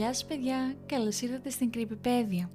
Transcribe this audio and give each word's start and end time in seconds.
Γεια 0.00 0.12
σας 0.14 0.24
παιδιά, 0.24 0.74
καλώς 0.86 1.20
ήρθατε 1.20 1.50
στην 1.50 1.70
Creepypedia. 1.74 2.48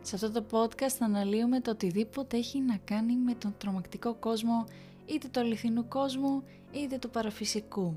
Σε 0.00 0.14
αυτό 0.14 0.30
το 0.30 0.44
podcast 0.50 0.90
θα 0.98 1.04
αναλύουμε 1.04 1.60
το 1.60 1.70
οτιδήποτε 1.70 2.36
έχει 2.36 2.60
να 2.60 2.76
κάνει 2.76 3.16
με 3.16 3.34
τον 3.34 3.54
τρομακτικό 3.58 4.14
κόσμο, 4.14 4.64
είτε 5.06 5.28
του 5.28 5.40
αληθινού 5.40 5.88
κόσμου, 5.88 6.42
είτε 6.70 6.98
του 6.98 7.10
παραφυσικού. 7.10 7.96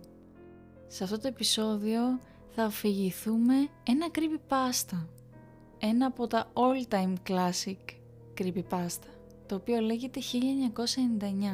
Σε 0.88 1.04
αυτό 1.04 1.20
το 1.20 1.28
επεισόδιο 1.28 2.02
θα 2.50 2.64
αφηγηθούμε 2.64 3.54
ένα 3.84 4.08
creepypasta. 4.12 5.08
Ένα 5.80 6.06
από 6.06 6.28
τα 6.28 6.52
all-time 6.54 7.14
classic 7.30 7.78
creepypasta, 8.38 9.10
το 9.46 9.56
οποίο 9.56 9.80
λέγεται 9.80 10.20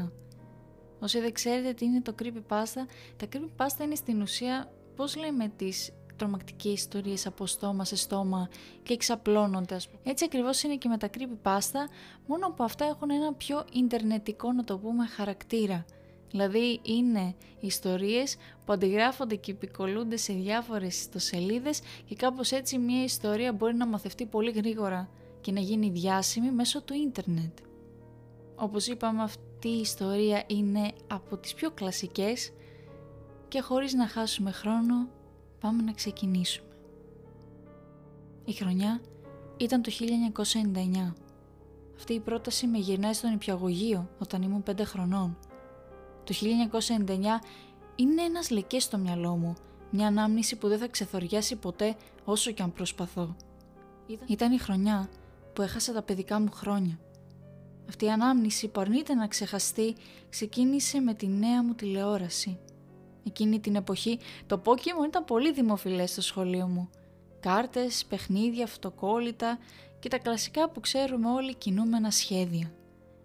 1999. 0.05 0.12
Όσοι 0.99 1.20
δεν 1.20 1.34
ξέρετε 1.34 1.73
τι 1.73 1.85
είναι 1.85 2.02
το 2.02 2.16
creepypasta, 2.20 2.85
τα 3.17 3.27
creepypasta 3.34 3.84
είναι 3.84 3.95
στην 3.95 4.21
ουσία, 4.21 4.71
πώς 4.95 5.16
λέμε 5.16 5.52
τις 5.55 5.91
τρομακτικές 6.20 6.73
ιστορίες 6.73 7.26
από 7.26 7.46
στόμα 7.46 7.86
σε 7.86 7.96
στόμα 7.96 8.50
και 8.84 8.94
εξαπλώνονται. 8.94 9.78
Έτσι 10.04 10.26
ακριβώς 10.26 10.64
είναι 10.64 10.76
και 10.76 10.90
με 10.90 10.98
τα 10.98 11.09
creepypasta, 11.18 11.90
μόνο 12.28 12.50
που 12.52 12.64
αυτά 12.64 12.86
έχουν 12.86 13.09
ένα 13.09 13.34
πιο 13.34 13.66
ιντερνετικό 13.73 14.52
να 14.52 14.64
το 14.64 14.78
πούμε 14.78 15.05
χαρακτήρα. 15.08 15.86
Δηλαδή 16.32 16.80
είναι 16.84 17.36
ιστορίες 17.59 18.36
που 18.66 18.73
αντιγράφονται 18.73 19.36
και 19.36 19.52
επικολούνται 19.52 20.18
σε 20.18 20.34
διάφορες 20.34 21.00
ιστοσελίδες 21.00 21.82
και 22.05 22.16
κάπως 22.16 22.52
έτσι 22.52 22.78
μια 22.78 23.04
ιστορία 23.04 23.54
μπορεί 23.54 23.76
να 23.76 23.88
μαθευτεί 23.88 24.26
πολύ 24.26 24.52
γρήγορα 24.52 25.09
και 25.42 25.52
να 25.52 25.59
γίνει 25.59 25.90
διάσημη 25.90 26.52
μέσω 26.52 26.81
του 26.81 26.94
ίντερνετ. 26.94 27.58
Όπως 28.56 28.88
είπαμε 28.88 29.23
αυτή 29.23 29.70
η 29.70 29.80
ιστορία 29.80 30.44
είναι 30.48 30.92
από 31.08 31.38
τις 31.38 31.54
πιο 31.54 31.72
κλασικές 31.72 32.52
και 33.48 33.61
χωρίς 33.61 33.94
να 33.94 34.08
χάσουμε 34.08 34.52
χρόνο 34.52 35.08
πάμε 35.59 35.83
να 35.83 35.91
ξεκινήσουμε. 35.91 36.67
Η 38.45 38.53
χρονιά 38.53 39.02
ήταν 39.57 39.81
το 39.81 39.91
1999. 39.91 41.13
Αυτή 41.95 42.13
η 42.13 42.19
πρόταση 42.19 42.67
με 42.67 42.77
γυρνάει 42.77 43.13
στον 43.13 43.33
υπηαγωγείο 43.33 44.09
όταν 44.19 44.41
ήμουν 44.41 44.63
5 44.69 44.81
χρονών. 44.83 45.37
Το 46.23 46.33
1999 46.33 47.15
είναι 47.95 48.21
ένας 48.21 48.49
λεκές 48.49 48.83
στο 48.83 48.97
μυαλό 48.97 49.35
μου, 49.35 49.55
μια 49.91 50.07
ανάμνηση 50.07 50.55
που 50.55 50.67
δεν 50.67 50.77
θα 50.77 50.87
ξεθοριάσει 50.87 51.55
ποτέ 51.55 51.95
όσο 52.23 52.52
και 52.52 52.63
αν 52.63 52.73
προσπαθώ. 52.73 53.35
Ήταν 54.27 54.52
η 54.52 54.57
χρονιά 54.57 55.09
που 55.53 55.61
έχασα 55.61 55.93
τα 55.93 56.02
παιδικά 56.02 56.39
μου 56.39 56.52
χρόνια. 56.52 56.99
Αυτή 57.89 58.05
η 58.05 58.09
ανάμνηση 58.09 58.67
που 58.67 58.81
αρνείται 58.81 59.13
να 59.13 59.27
ξεχαστεί 59.27 59.95
ξεκίνησε 60.30 60.99
με 60.99 61.13
τη 61.13 61.27
νέα 61.27 61.63
μου 61.63 61.73
τηλεόραση. 61.73 62.59
Εκείνη 63.30 63.59
την 63.59 63.75
εποχή 63.75 64.19
το 64.47 64.61
Pokemon 64.66 65.08
ήταν 65.08 65.25
πολύ 65.25 65.52
δημοφιλές 65.52 66.11
στο 66.11 66.22
σχολείο 66.22 66.67
μου. 66.67 66.89
Κάρτες, 67.39 68.05
παιχνίδια, 68.09 68.63
αυτοκόλλητα 68.63 69.59
και 69.99 70.09
τα 70.09 70.17
κλασικά 70.17 70.69
που 70.69 70.80
ξέρουμε 70.80 71.30
όλοι 71.30 71.55
κινούμενα 71.55 72.11
σχέδια. 72.11 72.71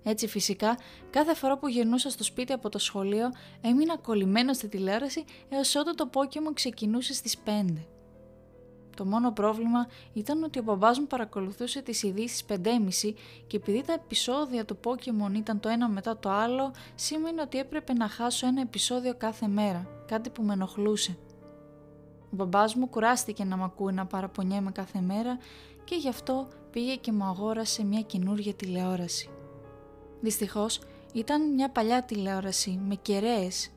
Έτσι 0.03 0.27
φυσικά 0.27 0.79
κάθε 1.11 1.35
φορά 1.35 1.59
που 1.59 1.69
γυρνούσα 1.69 2.11
στο 2.11 2.25
σπίτι 2.25 2.53
από 2.53 2.69
το 2.69 2.79
σχολείο 2.79 3.33
έμεινα 3.61 3.97
κολλημένο 3.97 4.53
στη 4.53 4.69
τηλεόραση 4.69 5.25
έως 5.49 5.75
όταν 5.75 5.97
το 5.97 6.11
Pokemon 6.13 6.55
ξεκινούσε 6.55 7.15
στις 7.15 7.37
5. 7.45 7.51
Το 8.97 9.05
μόνο 9.05 9.33
πρόβλημα 9.33 9.87
ήταν 10.13 10.43
ότι 10.43 10.59
ο 10.59 10.63
μπαμπάς 10.63 10.99
μου 10.99 11.07
παρακολουθούσε 11.07 11.83
τις 11.83 12.03
ειδήσεις 12.03 12.45
5.30 12.49 12.57
και 13.47 13.57
επειδή 13.57 13.83
τα 13.83 13.93
επεισόδια 13.93 14.65
του 14.65 14.79
Pokemon 14.85 15.35
ήταν 15.35 15.61
το 15.61 15.69
ένα 15.69 15.89
μετά 15.89 16.19
το 16.19 16.31
άλλο, 16.31 16.73
σήμαινε 16.95 17.41
ότι 17.41 17.59
έπρεπε 17.59 17.93
να 17.93 18.09
χάσω 18.09 18.47
ένα 18.47 18.61
επεισόδιο 18.61 19.15
κάθε 19.15 19.47
μέρα, 19.47 19.87
κάτι 20.07 20.31
που 20.31 20.43
με 20.43 20.53
ενοχλούσε. 20.53 21.17
Ο 22.21 22.37
μπαμπάς 22.37 22.75
μου 22.75 22.89
κουράστηκε 22.89 23.45
να 23.45 23.57
μ' 23.57 23.63
ακούει 23.63 23.93
να 23.93 24.07
παραπονιέμαι 24.07 24.71
κάθε 24.71 25.01
μέρα 25.01 25.39
και 25.85 25.95
γι' 25.95 26.09
αυτό 26.09 26.49
πήγε 26.71 26.95
και 26.95 27.13
μου 27.13 27.25
αγόρασε 27.25 27.85
μια 27.85 28.01
καινούργια 28.01 28.55
τηλεόραση. 28.55 29.29
Δυστυχώς 30.21 30.81
ήταν 31.13 31.55
μια 31.55 31.71
παλιά 31.71 32.03
τηλεόραση 32.03 32.81
με 32.89 32.95
κεραίες 32.95 33.71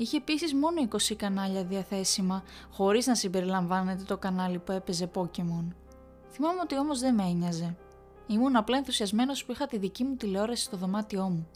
Είχε 0.00 0.16
επίσης 0.16 0.54
μόνο 0.54 0.88
20 0.90 1.14
κανάλια 1.16 1.64
διαθέσιμα, 1.64 2.42
χωρίς 2.70 3.06
να 3.06 3.14
συμπεριλαμβάνεται 3.14 4.02
το 4.02 4.18
κανάλι 4.18 4.58
που 4.58 4.72
έπαιζε 4.72 5.10
Pokémon. 5.14 5.66
Θυμάμαι 6.30 6.60
ότι 6.62 6.78
όμως 6.78 7.00
δεν 7.00 7.14
με 7.14 7.22
ένοιαζε. 7.22 7.76
Ήμουν 8.26 8.56
απλά 8.56 8.76
ενθουσιασμένος 8.76 9.44
που 9.44 9.52
είχα 9.52 9.66
τη 9.66 9.78
δική 9.78 10.04
μου 10.04 10.16
τηλεόραση 10.16 10.62
στο 10.62 10.76
δωμάτιό 10.76 11.28
μου. 11.28 11.48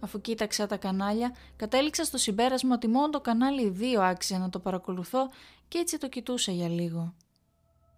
Αφού 0.00 0.20
κοίταξα 0.20 0.66
τα 0.66 0.76
κανάλια, 0.76 1.34
κατέληξα 1.56 2.04
στο 2.04 2.18
συμπέρασμα 2.18 2.74
ότι 2.74 2.88
μόνο 2.88 3.10
το 3.10 3.20
κανάλι 3.20 3.76
2 3.96 4.00
άξιζε 4.00 4.38
να 4.38 4.50
το 4.50 4.58
παρακολουθώ 4.58 5.30
και 5.68 5.78
έτσι 5.78 5.98
το 5.98 6.08
κοιτούσα 6.08 6.52
για 6.52 6.68
λίγο. 6.68 7.14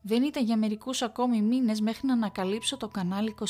Δεν 0.03 0.23
ήταν 0.23 0.45
για 0.45 0.57
μερικούς 0.57 1.03
ακόμη 1.03 1.43
μήνες 1.43 1.81
μέχρι 1.81 2.07
να 2.07 2.13
ανακαλύψω 2.13 2.77
το 2.77 2.89
κανάλι 2.89 3.35
21. 3.39 3.45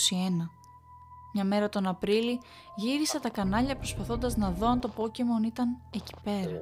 Μια 1.37 1.45
μέρα 1.45 1.69
τον 1.69 1.87
Απρίλη 1.87 2.41
γύρισα 2.77 3.21
τα 3.21 3.31
κανάλια 3.31 3.77
προσπαθώντας 3.77 4.37
να 4.37 4.51
δω 4.51 4.67
αν 4.67 4.81
το 4.81 4.91
Pokemon 4.97 5.45
ήταν 5.47 5.69
εκεί 5.91 6.15
πέρα. 6.23 6.61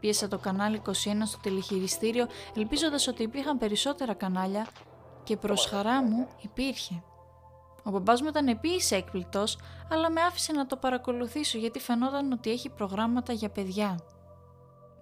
Πίεσα 0.00 0.28
το 0.28 0.38
κανάλι 0.38 0.82
21 0.86 0.90
στο 1.24 1.38
τηλεχειριστήριο 1.42 2.26
ελπίζοντας 2.56 3.08
ότι 3.08 3.22
υπήρχαν 3.22 3.58
περισσότερα 3.58 4.14
κανάλια 4.14 4.66
και 5.24 5.36
προς 5.36 5.66
χαρά 5.66 6.02
μου 6.02 6.26
υπήρχε. 6.40 7.02
Ο 7.84 7.90
μπαμπάς 7.90 8.20
μου 8.22 8.28
ήταν 8.28 8.48
επίσης 8.48 8.90
έκπληκτος 8.90 9.58
αλλά 9.90 10.10
με 10.10 10.20
άφησε 10.20 10.52
να 10.52 10.66
το 10.66 10.76
παρακολουθήσω 10.76 11.58
γιατί 11.58 11.78
φαινόταν 11.78 12.32
ότι 12.32 12.50
έχει 12.50 12.68
προγράμματα 12.68 13.32
για 13.32 13.48
παιδιά. 13.48 13.98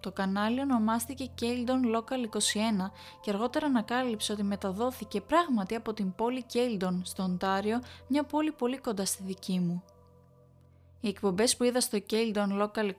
Το 0.04 0.12
κανάλι 0.12 0.60
ονομάστηκε 0.60 1.30
Keldon 1.40 1.96
Local 1.96 2.36
21 2.36 2.90
και 3.20 3.30
αργότερα 3.30 3.66
ανακάλυψε 3.66 4.32
ότι 4.32 4.42
μεταδόθηκε 4.42 5.20
πράγματι 5.20 5.74
από 5.74 5.92
την 5.92 6.14
πόλη 6.14 6.44
Keldon 6.52 7.00
στο 7.02 7.22
Οντάριο, 7.22 7.80
μια 8.08 8.24
πόλη 8.24 8.52
πολύ 8.52 8.78
κοντά 8.78 9.04
στη 9.04 9.22
δική 9.22 9.58
μου. 9.58 9.82
Οι 11.00 11.08
εκπομπές 11.08 11.56
που 11.56 11.64
είδα 11.64 11.80
στο 11.80 11.98
Keldon 12.10 12.62
Local 12.62 12.86
21 12.86 12.92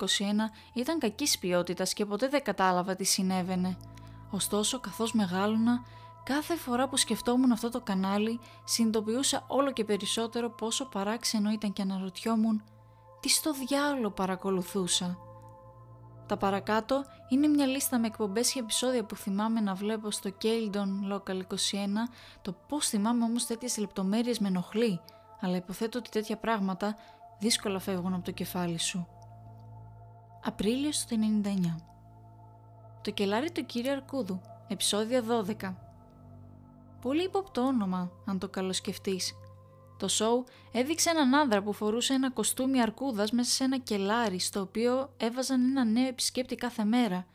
ήταν 0.74 1.00
κακής 1.00 1.40
ποιότητας 1.40 1.94
και 1.94 2.06
ποτέ 2.06 2.28
δεν 2.28 2.44
κατάλαβα 2.44 2.96
τι 2.96 3.04
συνέβαινε. 3.04 3.78
Ωστόσο, 4.32 4.80
καθώς 4.80 5.14
μεγάλωνα, 5.14 5.84
κάθε 6.24 6.56
φορά 6.56 6.88
που 6.88 6.98
σκεφτόμουν 6.98 7.52
αυτό 7.52 7.70
το 7.70 7.82
κανάλι, 7.82 8.40
συνειδητοποιούσα 8.64 9.46
όλο 9.48 9.72
και 9.72 9.84
περισσότερο 9.84 10.50
πόσο 10.50 10.86
παράξενο 10.86 11.52
ήταν 11.52 11.74
και 11.74 11.82
αναρωτιόμουν 11.82 12.64
τι 13.20 13.30
στο 13.30 13.54
διάλογο 13.54 14.12
παρακολουθούσα; 14.12 15.18
Τα 16.28 16.38
παρακάτω 16.38 17.04
είναι 17.30 17.48
μια 17.48 17.66
λίστα 17.66 18.00
με 18.00 18.08
εκπομπές 18.08 18.52
και 18.52 18.60
επεισόδια 18.60 19.04
που 19.04 19.16
θυμάμαι 19.16 19.60
να 19.60 19.74
βλέπω 19.74 20.12
στο 20.12 20.30
Keldon 20.42 21.14
Local 21.14 21.38
21, 21.38 21.42
το 22.42 22.56
πώς 22.68 22.88
θυμάμαι 22.88 23.24
όμως 23.24 23.46
τέτοιες 23.46 23.78
λεπτομέρειες 23.78 24.40
με 24.40 24.48
ενοχλεί, 24.48 25.00
αλλά 25.40 25.56
υποθέτω 25.56 25.98
ότι 25.98 26.10
τέτοια 26.10 26.38
πράγματα 26.38 26.96
δύσκολα 27.40 27.80
φεύγουν 27.80 28.14
από 28.14 28.24
το 28.24 28.32
κεφάλι 28.32 28.80
σου. 28.80 29.08
Απρίλιος 30.44 31.06
του 31.06 31.16
99 31.44 31.76
Το 33.02 33.12
κελάρι 33.12 33.52
του 33.52 33.66
κύριου 33.66 33.92
Αρκούδου, 33.92 34.42
επεισόδιο 34.68 35.24
12 35.62 35.74
Πολύ 37.02 37.24
υποπτό 37.24 37.62
όνομα, 37.62 38.12
αν 38.26 38.40
το 38.40 38.50
καλοσκεφτείς. 38.50 39.34
Το 39.98 40.08
σοου 40.08 40.46
έδειξε 40.72 41.10
έναν 41.10 41.36
άνδρα 41.36 41.64
που 41.64 41.74
φορούσε 41.74 42.14
ένα 42.14 42.32
κοστούμι 42.32 42.82
αρκούδας 42.82 43.32
μέσα 43.32 43.52
σε 43.52 43.64
ένα 43.64 43.78
κελάρι 43.78 44.40
στο 44.40 44.62
οποίο 44.62 45.14
έβαζαν 45.18 45.64
ένα 45.64 45.86
νέο 45.86 46.08
επισκέπτη 46.08 46.56
κάθε 46.56 46.84
μέρα. 46.84 47.26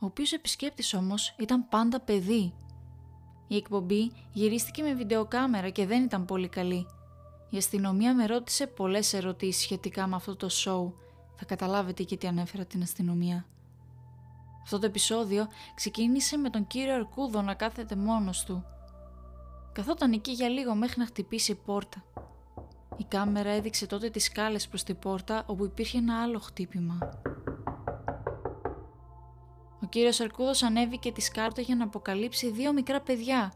Ο 0.00 0.06
οποίος 0.06 0.32
επισκέπτης 0.32 0.94
όμως 0.94 1.34
ήταν 1.38 1.68
πάντα 1.68 2.00
παιδί. 2.00 2.54
Η 3.48 3.56
εκπομπή 3.56 4.12
γυρίστηκε 4.32 4.82
με 4.82 4.94
βιντεοκάμερα 4.94 5.68
και 5.68 5.86
δεν 5.86 6.02
ήταν 6.02 6.24
πολύ 6.24 6.48
καλή. 6.48 6.86
Η 7.50 7.56
αστυνομία 7.56 8.14
με 8.14 8.26
ρώτησε 8.26 8.66
πολλές 8.66 9.12
ερωτήσεις 9.12 9.62
σχετικά 9.62 10.06
με 10.06 10.16
αυτό 10.16 10.36
το 10.36 10.48
σοου. 10.48 10.94
Θα 11.36 11.44
καταλάβετε 11.44 12.02
γιατί 12.02 12.26
ανέφερα 12.26 12.64
την 12.64 12.82
αστυνομία. 12.82 13.46
Αυτό 14.62 14.78
το 14.78 14.86
επεισόδιο 14.86 15.48
ξεκίνησε 15.74 16.36
με 16.36 16.50
τον 16.50 16.66
κύριο 16.66 16.94
Αρκούδο 16.94 17.42
να 17.42 17.54
κάθεται 17.54 17.96
μόνος 17.96 18.44
του 18.44 18.64
Καθόταν 19.78 20.12
εκεί 20.12 20.32
για 20.32 20.48
λίγο 20.48 20.74
μέχρι 20.74 20.98
να 20.98 21.06
χτυπήσει 21.06 21.52
η 21.52 21.54
πόρτα. 21.54 22.04
Η 22.96 23.04
κάμερα 23.04 23.50
έδειξε 23.50 23.86
τότε 23.86 24.10
τις 24.10 24.24
σκάλες 24.24 24.68
προς 24.68 24.82
την 24.82 24.98
πόρτα 24.98 25.44
όπου 25.46 25.64
υπήρχε 25.64 25.98
ένα 25.98 26.22
άλλο 26.22 26.38
χτύπημα. 26.38 26.98
Ο 29.82 29.86
κύριος 29.88 30.20
Αρκούδος 30.20 30.62
ανέβηκε 30.62 31.12
τη 31.12 31.20
σκάρτα 31.20 31.60
για 31.60 31.74
να 31.74 31.84
αποκαλύψει 31.84 32.50
δύο 32.50 32.72
μικρά 32.72 33.00
παιδιά. 33.00 33.52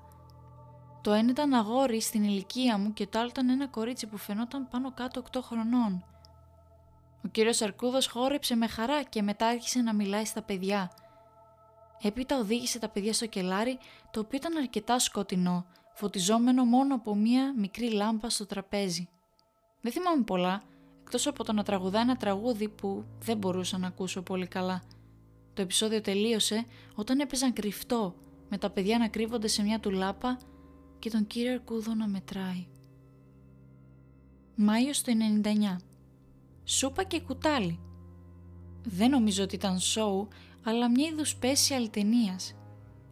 Το 1.01 1.13
ένα 1.13 1.31
ήταν 1.31 1.55
αγόρι 1.55 2.01
στην 2.01 2.25
ηλικία 2.25 2.79
μου 2.79 2.93
και 2.93 3.07
το 3.07 3.19
άλλο 3.19 3.29
ήταν 3.29 3.49
ένα 3.49 3.69
κορίτσι 3.69 4.07
που 4.07 4.17
φαινόταν 4.17 4.69
πάνω 4.69 4.93
κάτω 4.93 5.23
8 5.33 5.41
χρονών. 5.43 6.05
Ο 7.25 7.29
κύριος 7.29 7.63
Αρκούδος 7.63 8.07
χόρεψε 8.07 8.55
με 8.55 8.67
χαρά 8.67 9.03
και 9.03 9.23
μετά 9.23 9.47
άρχισε 9.47 9.81
να 9.81 9.95
μιλάει 9.95 10.25
στα 10.25 10.43
παιδιά. 10.43 10.91
Έπειτα 12.03 12.39
οδήγησε 12.39 12.79
τα 12.79 12.89
παιδιά 12.89 13.13
στο 13.13 13.27
κελάρι, 13.27 13.79
το 14.11 14.21
οποίο 14.21 14.39
ήταν 14.39 14.57
αρκετά 14.57 14.99
σκοτεινό, 14.99 15.67
φωτιζόμενο 15.95 16.65
μόνο 16.65 16.95
από 16.95 17.15
μία 17.15 17.55
μικρή 17.57 17.93
λάμπα 17.93 18.31
στο 18.31 18.47
τραπέζι. 18.47 19.09
Δεν 19.81 19.93
θυμάμαι 19.93 20.23
πολλά, 20.23 20.63
εκτός 21.01 21.27
από 21.27 21.45
το 21.45 21.53
να 21.53 21.63
τραγουδά 21.63 22.01
ένα 22.01 22.17
τραγούδι 22.17 22.69
που 22.69 23.05
δεν 23.19 23.37
μπορούσα 23.37 23.79
να 23.79 23.87
ακούσω 23.87 24.23
πολύ 24.23 24.47
καλά. 24.47 24.83
Το 25.55 25.63
επεισόδιο 25.63 26.01
τελείωσε 26.01 26.65
όταν 26.95 27.21
έπαιζαν 27.21 27.53
κρυφτό, 27.53 28.15
με 28.49 28.59
τα 28.59 28.71
παιδιά 28.71 28.99
να 28.99 29.09
κρύβονται 29.09 29.49
σε 29.49 29.63
μια 29.63 29.81
τουλάπα 29.81 30.39
και 30.99 31.11
τον 31.11 31.27
κύριο 31.27 31.53
Αρκούδο 31.53 31.95
να 31.95 32.09
μετράει. 32.09 32.67
Μάιος 34.55 35.03
του 35.03 35.13
99 35.43 35.77
Σούπα 36.65 37.03
και 37.05 37.21
κουτάλι 37.21 37.81
Δεν 38.83 39.11
νομίζω 39.11 39.43
ότι 39.43 39.55
ήταν 39.55 39.79
σοου, 39.79 40.29
αλλά 40.65 40.91
μια 40.91 41.09
είδους 41.09 41.37
special 41.41 41.89
ταινίας. 41.91 42.55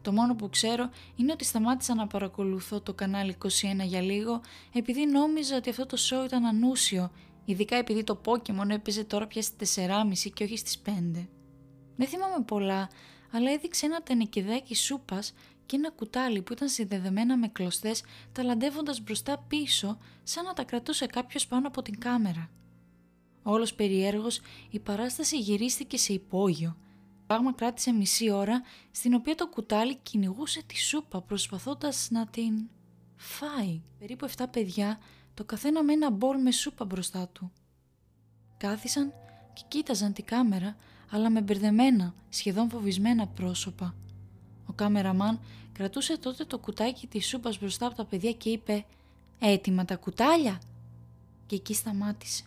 Το 0.03 0.13
μόνο 0.13 0.35
που 0.35 0.49
ξέρω 0.49 0.91
είναι 1.17 1.33
ότι 1.33 1.45
σταμάτησα 1.45 1.95
να 1.95 2.07
παρακολουθώ 2.07 2.81
το 2.81 2.95
κανάλι 2.95 3.37
21 3.43 3.49
για 3.85 4.01
λίγο 4.01 4.41
επειδή 4.73 5.07
νόμιζα 5.07 5.57
ότι 5.57 5.71
αυτό 5.71 5.87
το 5.87 5.97
show 6.01 6.25
ήταν 6.25 6.45
ανούσιο, 6.45 7.11
ειδικά 7.45 7.77
επειδή 7.77 8.05
το 8.05 8.21
Pokemon 8.25 8.69
έπαιζε 8.71 9.05
τώρα 9.05 9.27
πια 9.27 9.43
στις 9.43 9.79
4.30 9.79 10.31
και 10.35 10.45
όχι 10.45 10.57
στις 10.57 10.83
5. 10.87 10.91
Δεν 11.97 12.09
θυμάμαι 12.09 12.45
πολλά, 12.45 12.89
αλλά 13.31 13.51
έδειξε 13.51 13.87
ένα 13.87 14.03
τενεκεδάκι 14.03 14.75
σούπας 14.75 15.35
και 15.67 15.77
ένα 15.77 15.91
κουτάλι 15.91 16.43
που 16.43 16.53
ήταν 16.53 16.69
συνδεδεμένα 16.69 17.37
με 17.37 17.49
κλωστές 17.49 18.03
ταλαντεύοντας 18.33 19.01
μπροστά 19.01 19.39
πίσω 19.49 19.99
σαν 20.23 20.45
να 20.45 20.53
τα 20.53 20.65
κρατούσε 20.65 21.07
κάποιος 21.07 21.47
πάνω 21.47 21.69
από 21.69 21.83
την 21.83 21.99
κάμερα. 21.99 22.51
Όλος 23.43 23.75
περιέργως 23.75 24.41
η 24.71 24.79
παράσταση 24.79 25.39
γυρίστηκε 25.39 25.97
σε 25.97 26.13
υπόγειο. 26.13 26.77
Πράγμα 27.31 27.53
κράτησε 27.53 27.93
μισή 27.93 28.31
ώρα 28.31 28.63
στην 28.91 29.15
οποία 29.15 29.35
το 29.35 29.49
κουτάλι 29.49 29.97
κυνηγούσε 29.97 30.63
τη 30.67 30.79
σούπα 30.79 31.21
προσπαθώντας 31.21 32.09
να 32.11 32.27
την 32.27 32.69
φάει. 33.17 33.81
Περίπου 33.99 34.29
7 34.37 34.45
παιδιά 34.51 34.99
το 35.35 35.45
καθένα 35.45 35.83
με 35.83 35.93
ένα 35.93 36.11
μπολ 36.11 36.41
με 36.41 36.51
σούπα 36.51 36.85
μπροστά 36.85 37.29
του. 37.29 37.53
Κάθισαν 38.57 39.13
και 39.53 39.63
κοίταζαν 39.69 40.13
τη 40.13 40.23
κάμερα 40.23 40.77
αλλά 41.11 41.31
με 41.31 41.41
μπερδεμένα, 41.41 42.15
σχεδόν 42.29 42.71
φοβισμένα 42.71 43.27
πρόσωπα. 43.27 43.95
Ο 44.67 44.73
κάμεραμαν 44.73 45.41
κρατούσε 45.73 46.19
τότε 46.19 46.45
το 46.45 46.59
κουτάκι 46.59 47.07
της 47.07 47.29
σούπας 47.29 47.59
μπροστά 47.59 47.87
από 47.87 47.97
τα 47.97 48.05
παιδιά 48.05 48.33
και 48.33 48.51
είπε 48.51 48.85
«Έτοιμα 49.39 49.85
τα 49.85 49.97
κουτάλια» 49.97 50.61
και 51.47 51.55
εκεί 51.55 51.75
σταμάτησε. 51.75 52.45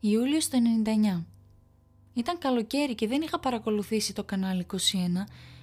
Ιούλιος 0.00 0.48
το 0.48 0.58
99 0.84 1.24
Ήταν 2.14 2.38
καλοκαίρι 2.38 2.94
και 2.94 3.06
δεν 3.06 3.22
είχα 3.22 3.40
παρακολουθήσει 3.40 4.14
το 4.14 4.24
κανάλι 4.24 4.66
21 4.72 4.76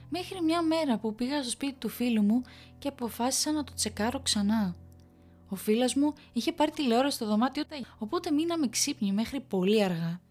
μέχρι 0.10 0.42
μια 0.42 0.62
μέρα 0.62 0.98
που 0.98 1.16
πήγα 1.16 1.42
στο 1.42 1.50
σπίτι 1.50 1.74
του 1.74 1.90
φίλου 1.90 2.22
μου 2.22 2.42
και 2.80 2.88
αποφάσισα 2.88 3.52
να 3.52 3.64
το 3.64 3.74
τσεκάρω 3.74 4.20
ξανά. 4.20 4.76
Ο 5.50 5.56
φίλος 5.56 5.96
μου 5.96 6.14
είχε 6.34 6.52
πάρει 6.52 6.72
τηλεόραση 6.72 7.16
στο 7.16 7.26
δωμάτιο 7.26 7.64
οπότε 7.98 8.32
μείναμε 8.32 8.68
ξύπνοι 8.68 9.12
μέχρι 9.12 9.40
πολύ 9.40 9.84
αργά. 9.84 10.22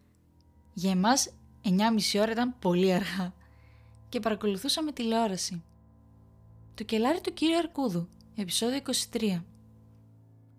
Για 0.74 0.90
εμάς 0.90 1.30
9.30 1.64 2.20
ώρα 2.20 2.30
ήταν 2.30 2.54
πολύ 2.58 2.92
αργά 2.92 3.32
και 4.08 4.20
παρακολουθούσαμε 4.20 4.92
τηλεόραση. 4.92 5.62
Το 6.74 6.84
κελάρι 6.84 7.20
του 7.20 7.32
κύριου 7.32 7.58
Αρκούδου, 7.58 8.08
επεισόδιο 8.36 8.80
23. 9.12 9.42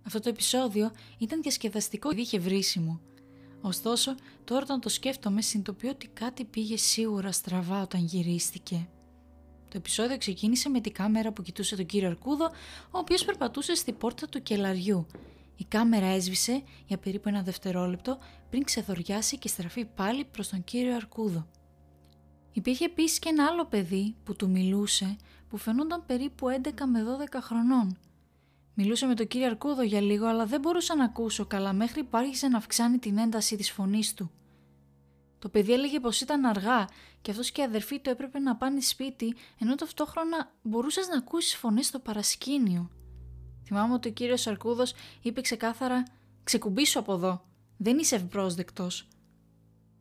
Αυτό 0.05 0.19
το 0.19 0.29
επεισόδιο 0.29 0.91
ήταν 1.17 1.41
διασκεδαστικό 1.41 2.13
και 2.13 2.21
είχε 2.21 2.39
βρήσιμο. 2.39 2.99
Ωστόσο, 3.61 4.15
τώρα 4.43 4.61
όταν 4.61 4.79
το 4.79 4.89
σκέφτομαι, 4.89 5.41
συνειδητοποιώ 5.41 5.89
ότι 5.89 6.07
κάτι 6.07 6.45
πήγε 6.45 6.77
σίγουρα 6.77 7.31
στραβά 7.31 7.81
όταν 7.81 8.05
γυρίστηκε. 8.05 8.87
Το 9.69 9.77
επεισόδιο 9.77 10.17
ξεκίνησε 10.17 10.69
με 10.69 10.81
τη 10.81 10.91
κάμερα 10.91 11.31
που 11.31 11.41
κοιτούσε 11.41 11.75
τον 11.75 11.85
κύριο 11.85 12.07
Αρκούδο, 12.07 12.45
ο 12.91 12.97
οποίος 12.97 13.25
περπατούσε 13.25 13.75
στη 13.75 13.93
πόρτα 13.93 14.27
του 14.27 14.43
κελαριού 14.43 15.07
η 15.57 15.65
κάμερα 15.67 16.05
έσβησε 16.05 16.63
για 16.85 16.97
περίπου 16.97 17.29
ένα 17.29 17.41
δευτερόλεπτο 17.41 18.17
πριν 18.49 18.63
ξεθοριάσει 18.63 19.37
και 19.37 19.47
στραφεί 19.47 19.85
πάλι 19.85 20.25
προς 20.25 20.49
τον 20.49 20.63
κύριο 20.63 20.95
Αρκούδο. 20.95 21.47
Υπήρχε 22.51 22.85
επίσης 22.85 23.19
και 23.19 23.29
ένα 23.29 23.45
άλλο 23.45 23.65
παιδί 23.65 24.15
που 24.23 24.35
του 24.35 24.49
μιλούσε 24.49 25.15
που 25.49 25.57
φαινόταν 25.57 26.05
περίπου 26.05 26.47
11 26.47 26.69
με 26.85 27.03
12 27.33 27.37
χρονών. 27.41 27.97
Μιλούσε 28.79 29.05
με 29.05 29.15
τον 29.15 29.27
κύριο 29.27 29.47
Αρκούδο 29.47 29.81
για 29.81 30.01
λίγο 30.01 30.27
αλλά 30.27 30.45
δεν 30.45 30.59
μπορούσα 30.59 30.95
να 30.95 31.03
ακούσω 31.03 31.45
καλά 31.45 31.73
μέχρι 31.73 32.03
που 32.03 32.17
άρχισε 32.17 32.47
να 32.47 32.57
αυξάνει 32.57 32.97
την 32.97 33.17
ένταση 33.17 33.55
της 33.55 33.71
φωνής 33.71 34.13
του. 34.13 34.31
Το 35.39 35.49
παιδί 35.49 35.73
έλεγε 35.73 35.99
πως 35.99 36.21
ήταν 36.21 36.45
αργά 36.45 36.87
και 37.21 37.31
αυτός 37.31 37.51
και 37.51 37.61
η 37.61 37.63
αδερφή 37.63 37.99
του 37.99 38.09
έπρεπε 38.09 38.39
να 38.39 38.55
πάνε 38.55 38.81
σπίτι 38.81 39.35
ενώ 39.59 39.75
ταυτόχρονα 39.75 40.51
μπορούσες 40.61 41.07
να 41.07 41.17
ακούσεις 41.17 41.55
φωνές 41.55 41.85
στο 41.85 41.99
παρασκήνιο. 41.99 42.89
Θυμάμαι 43.65 43.93
ότι 43.93 44.07
ο 44.07 44.11
κύριος 44.11 44.47
Αρκούδος 44.47 44.93
είπε 45.21 45.41
ξεκάθαρα 45.41 46.03
«Ξεκουμπήσου 46.43 46.99
από 46.99 47.13
εδώ, 47.13 47.45
δεν 47.77 47.97
είσαι 47.97 48.15
ευπρόσδεκτος». 48.15 49.07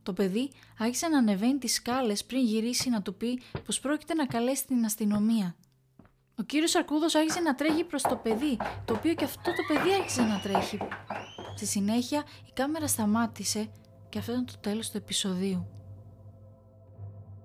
Το 0.02 0.12
παιδί 0.12 0.50
άρχισε 0.78 1.08
να 1.08 1.19
ανεβαίνει 1.19 1.58
τις 1.58 1.75
σκάλες 1.75 2.25
πριν 2.25 2.44
γυρίσει 2.44 2.90
να 2.90 3.02
του 3.02 3.14
πει 3.14 3.40
πως 3.64 3.81
πρόκειται 3.81 4.14
να 4.14 4.26
καλέσει 4.26 4.67
την 4.67 4.84
αστυνομία. 4.84 5.56
Ο 6.38 6.43
κύριος 6.43 6.75
Αρκούδος 6.75 7.15
άρχισε 7.15 7.41
να 7.41 7.55
τρέχει 7.55 7.85
προς 7.85 8.03
το 8.03 8.17
παιδί, 8.17 8.56
το 8.85 8.94
οποίο 8.94 9.15
και 9.15 9.25
αυτό 9.25 9.50
το 9.50 9.62
παιδί 9.69 9.94
άρχισε 9.94 10.23
να 10.23 10.41
τρέχει. 10.41 10.79
Στη 11.55 11.67
συνέχεια 11.67 12.25
η 12.47 12.50
κάμερα 12.53 12.87
σταμάτησε 12.87 13.71
και 14.09 14.19
αυτό 14.19 14.33
ήταν 14.33 14.47
το 14.47 14.53
τέλος 14.61 14.91
του 14.91 14.97
επεισοδίου. 14.97 15.67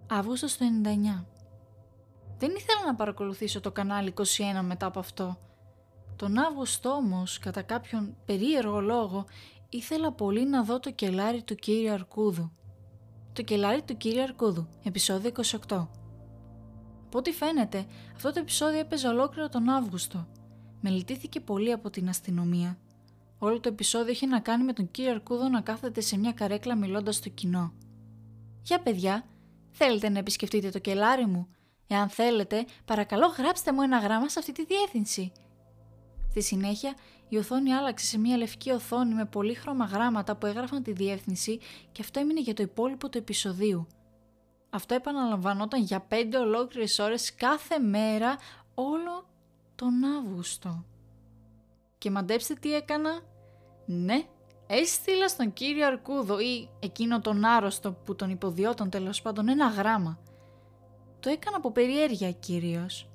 Αύγουστος 0.10 0.58
του 0.58 0.64
99 0.64 1.26
Δεν 2.38 2.52
ήθελα 2.56 2.86
να 2.86 2.96
παρακολουθήσω 2.96 3.60
το 3.60 3.72
κανάλι 3.72 4.14
21 4.18 4.24
μετά 4.62 4.86
από 4.86 5.00
αυτό. 5.00 5.38
Τον 6.16 6.38
Αύγουστο 6.38 6.90
όμως, 6.90 7.40
κατά 7.40 7.62
κάποιον 7.62 8.18
περίεργο 8.26 8.82
λόγο, 8.82 9.26
ήθελα 9.70 10.12
πολύ 10.12 10.46
να 10.46 10.64
δω 10.64 10.80
το 10.80 10.92
κελάρι 10.92 11.44
του 11.44 11.56
κύριου 11.56 11.92
Αρκούδου. 11.92 12.52
Το 13.34 13.42
κελάρι 13.42 13.82
του 13.82 13.98
κύριου 13.98 14.24
Αρκούδου, 14.24 14.68
επεισόδιο 14.84 15.32
28. 15.68 15.88
Από 17.12 17.20
ό,τι 17.20 17.32
φαίνεται, 17.32 17.86
αυτό 18.16 18.32
το 18.32 18.40
επεισόδιο 18.40 18.80
έπαιζε 18.80 19.08
ολόκληρο 19.08 19.50
τον 19.50 19.70
Αύγουστο. 19.70 20.28
Μελετήθηκε 20.82 21.40
πολύ 21.40 21.72
από 21.72 21.90
την 21.90 22.10
αστυνομία. 22.10 22.78
Όλο 23.38 23.60
το 23.60 23.70
επεισόδιο 23.70 24.12
είχε 24.12 24.26
να 24.26 24.40
κάνει 24.40 24.64
με 24.64 24.74
τον 24.74 24.92
κύριο 24.92 25.12
Αρκούδο 25.12 25.50
να 25.50 25.62
κάθεται 25.62 26.02
σε 26.02 26.18
μια 26.18 26.32
καρέκλα 26.32 26.76
μιλώντας 26.76 27.16
στο 27.16 27.30
κοινό. 27.30 27.74
Για 28.62 28.82
παιδιά, 28.82 29.26
θέλετε 29.72 30.10
να 30.10 30.20
επισκεφτείτε 30.20 30.70
το 30.70 30.80
κελάρι 30.80 31.26
μου; 31.26 31.48
Εάν 31.88 32.10
θέλετε, 32.10 32.66
παρακαλώ 32.86 33.28
γράψτε 33.28 33.74
μου 33.74 33.82
ένα 33.82 33.98
γράμμα 33.98 34.30
σε 34.30 34.40
αυτή 34.40 34.52
τη 34.52 34.66
διεύθυνση. 34.66 35.32
Στη 36.30 36.42
συνέχεια, 36.42 36.94
η 37.30 37.38
οθόνη 37.38 37.74
άλλαξε 37.74 38.06
σε 38.06 38.18
μια 38.18 38.38
λευκή 38.38 38.72
οθόνη 38.72 39.14
με 39.14 39.26
πολύχρωμα 39.26 39.86
γράμματα 39.86 40.36
που 40.36 40.46
έγραφαν 40.46 40.84
τη 40.84 40.92
διεύθυνση 40.92 41.60
και 41.92 42.02
αυτό 42.02 42.20
έμεινε 42.20 42.40
για 42.40 42.54
το 42.54 42.64
υπόλοιπο 42.64 43.10
του 43.10 43.18
επεισοδίου. 43.18 43.88
Αυτό 44.74 44.94
επαναλαμβανόταν 44.94 45.84
για 45.84 46.00
πέντε 46.00 46.38
ολόκληρες 46.38 47.00
ώρες 47.00 47.36
κάθε 47.36 47.80
μέρα 47.80 48.38
όλο 48.74 49.26
τον 49.76 50.04
Αύγουστο. 50.04 50.86
Και 51.98 52.12
μαντέψτε 52.12 52.54
τι 52.54 52.76
έκανα. 52.76 53.20
Ναι, 53.86 54.24
έστειλα 54.68 55.28
στον 55.28 55.54
κύριο 55.54 55.88
Αρκούδο 55.88 56.40
ή 56.40 56.70
εκείνο 56.80 57.22
τον 57.22 57.46
άρρωστο 57.46 57.92
που 57.92 58.16
τον 58.16 58.30
υποδιόταν 58.30 58.90
τέλος 58.90 59.22
πάντων 59.22 59.50
ένα 59.50 59.68
γράμμα. 59.68 60.20
Το 61.20 61.30
έκανα 61.30 61.58
από 61.58 61.72
περιέργεια 61.72 62.32
κυρίως. 62.32 63.10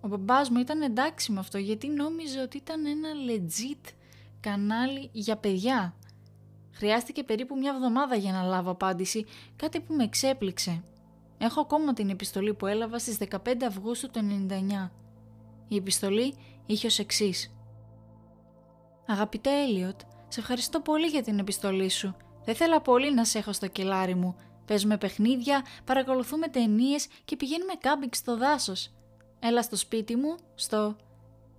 Ο 0.00 0.08
μπαμπάς 0.08 0.50
μου 0.50 0.58
ήταν 0.58 0.82
εντάξει 0.82 1.32
με 1.32 1.40
αυτό 1.40 1.58
γιατί 1.58 1.88
νόμιζε 1.88 2.40
ότι 2.40 2.56
ήταν 2.56 2.86
ένα 2.86 3.08
legit 3.28 3.92
κανάλι 4.40 5.08
για 5.12 5.36
παιδιά. 5.36 5.94
Χρειάστηκε 6.74 7.22
περίπου 7.22 7.56
μια 7.56 7.72
εβδομάδα 7.74 8.16
για 8.16 8.32
να 8.32 8.42
λάβω 8.42 8.70
απάντηση, 8.70 9.26
κάτι 9.56 9.80
που 9.80 9.94
με 9.94 10.04
εξέπληξε. 10.04 10.82
Έχω 11.38 11.60
ακόμα 11.60 11.92
την 11.92 12.10
επιστολή 12.10 12.54
που 12.54 12.66
έλαβα 12.66 12.98
στις 12.98 13.18
15 13.30 13.36
Αυγούστου 13.66 14.10
του 14.10 14.46
99. 14.50 14.90
Η 15.68 15.76
επιστολή 15.76 16.34
είχε 16.66 16.86
ως 16.86 16.98
εξής. 16.98 17.54
Αγαπητέ 19.06 19.50
Έλιοτ, 19.50 20.00
σε 20.28 20.40
ευχαριστώ 20.40 20.80
πολύ 20.80 21.06
για 21.06 21.22
την 21.22 21.38
επιστολή 21.38 21.90
σου. 21.90 22.16
Δεν 22.44 22.54
ήθελα 22.54 22.80
πολύ 22.80 23.14
να 23.14 23.24
σε 23.24 23.38
έχω 23.38 23.52
στο 23.52 23.66
κελάρι 23.66 24.14
μου. 24.14 24.36
Παίζουμε 24.66 24.98
παιχνίδια, 24.98 25.64
παρακολουθούμε 25.84 26.48
ταινίες 26.48 27.06
και 27.24 27.36
πηγαίνουμε 27.36 27.72
κάμπινγκ 27.80 28.12
στο 28.14 28.36
δάσος. 28.36 28.92
Έλα 29.40 29.62
στο 29.62 29.76
σπίτι 29.76 30.16
μου, 30.16 30.36
στο... 30.54 30.96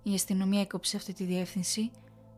Η 0.02 0.14
αστυνομία 0.14 0.60
έκοψε 0.60 0.96
αυτή 0.96 1.12
τη 1.12 1.24
διεύθυνση. 1.24 1.90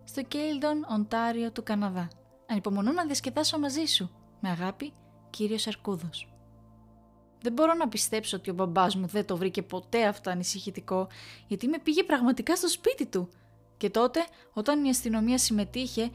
Στο 0.04 0.22
Κέιλντον, 0.22 0.86
Οντάριο 0.94 1.52
του 1.52 1.62
Καναδά. 1.62 2.08
Ανυπομονώ 2.50 2.92
να 2.92 3.04
διασκεδάσω 3.06 3.58
μαζί 3.58 3.84
σου. 3.84 4.10
Με 4.40 4.48
αγάπη, 4.48 4.92
κύριος 5.30 5.66
Αρκούδος. 5.66 6.28
Δεν 7.42 7.52
μπορώ 7.52 7.74
να 7.74 7.88
πιστέψω 7.88 8.36
ότι 8.36 8.50
ο 8.50 8.54
μπαμπάς 8.54 8.96
μου 8.96 9.06
δεν 9.06 9.26
το 9.26 9.36
βρήκε 9.36 9.62
ποτέ 9.62 10.06
αυτό 10.06 10.30
ανησυχητικό, 10.30 11.08
γιατί 11.46 11.68
με 11.68 11.78
πήγε 11.78 12.02
πραγματικά 12.02 12.56
στο 12.56 12.68
σπίτι 12.68 13.06
του. 13.06 13.28
Και 13.76 13.90
τότε, 13.90 14.26
όταν 14.52 14.84
η 14.84 14.88
αστυνομία 14.88 15.38
συμμετείχε, 15.38 16.10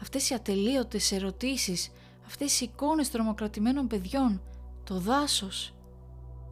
αυτές 0.00 0.30
οι 0.30 0.34
ατελείωτες 0.34 1.12
ερωτήσεις, 1.12 1.90
αυτές 2.26 2.60
οι 2.60 2.64
εικόνες 2.64 3.10
τρομοκρατημένων 3.10 3.86
παιδιών, 3.86 4.42
το 4.84 4.98
δάσος, 4.98 5.72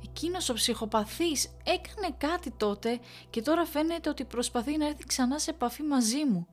Εκείνος 0.09 0.49
ο 0.49 0.55
ψυχοπαθής 0.55 1.49
έκανε 1.65 2.15
κάτι 2.19 2.51
τότε 2.51 3.01
και 3.31 3.43
τώρα 3.43 3.65
φαίνεται 3.65 4.09
ότι 4.09 4.25
προσπαθεί 4.25 4.77
να 4.77 4.87
έρθει 4.87 5.05
ξανά 5.05 5.39
σε 5.39 5.51
επαφή 5.51 5.83
μαζί 5.83 6.25
μου. 6.25 6.47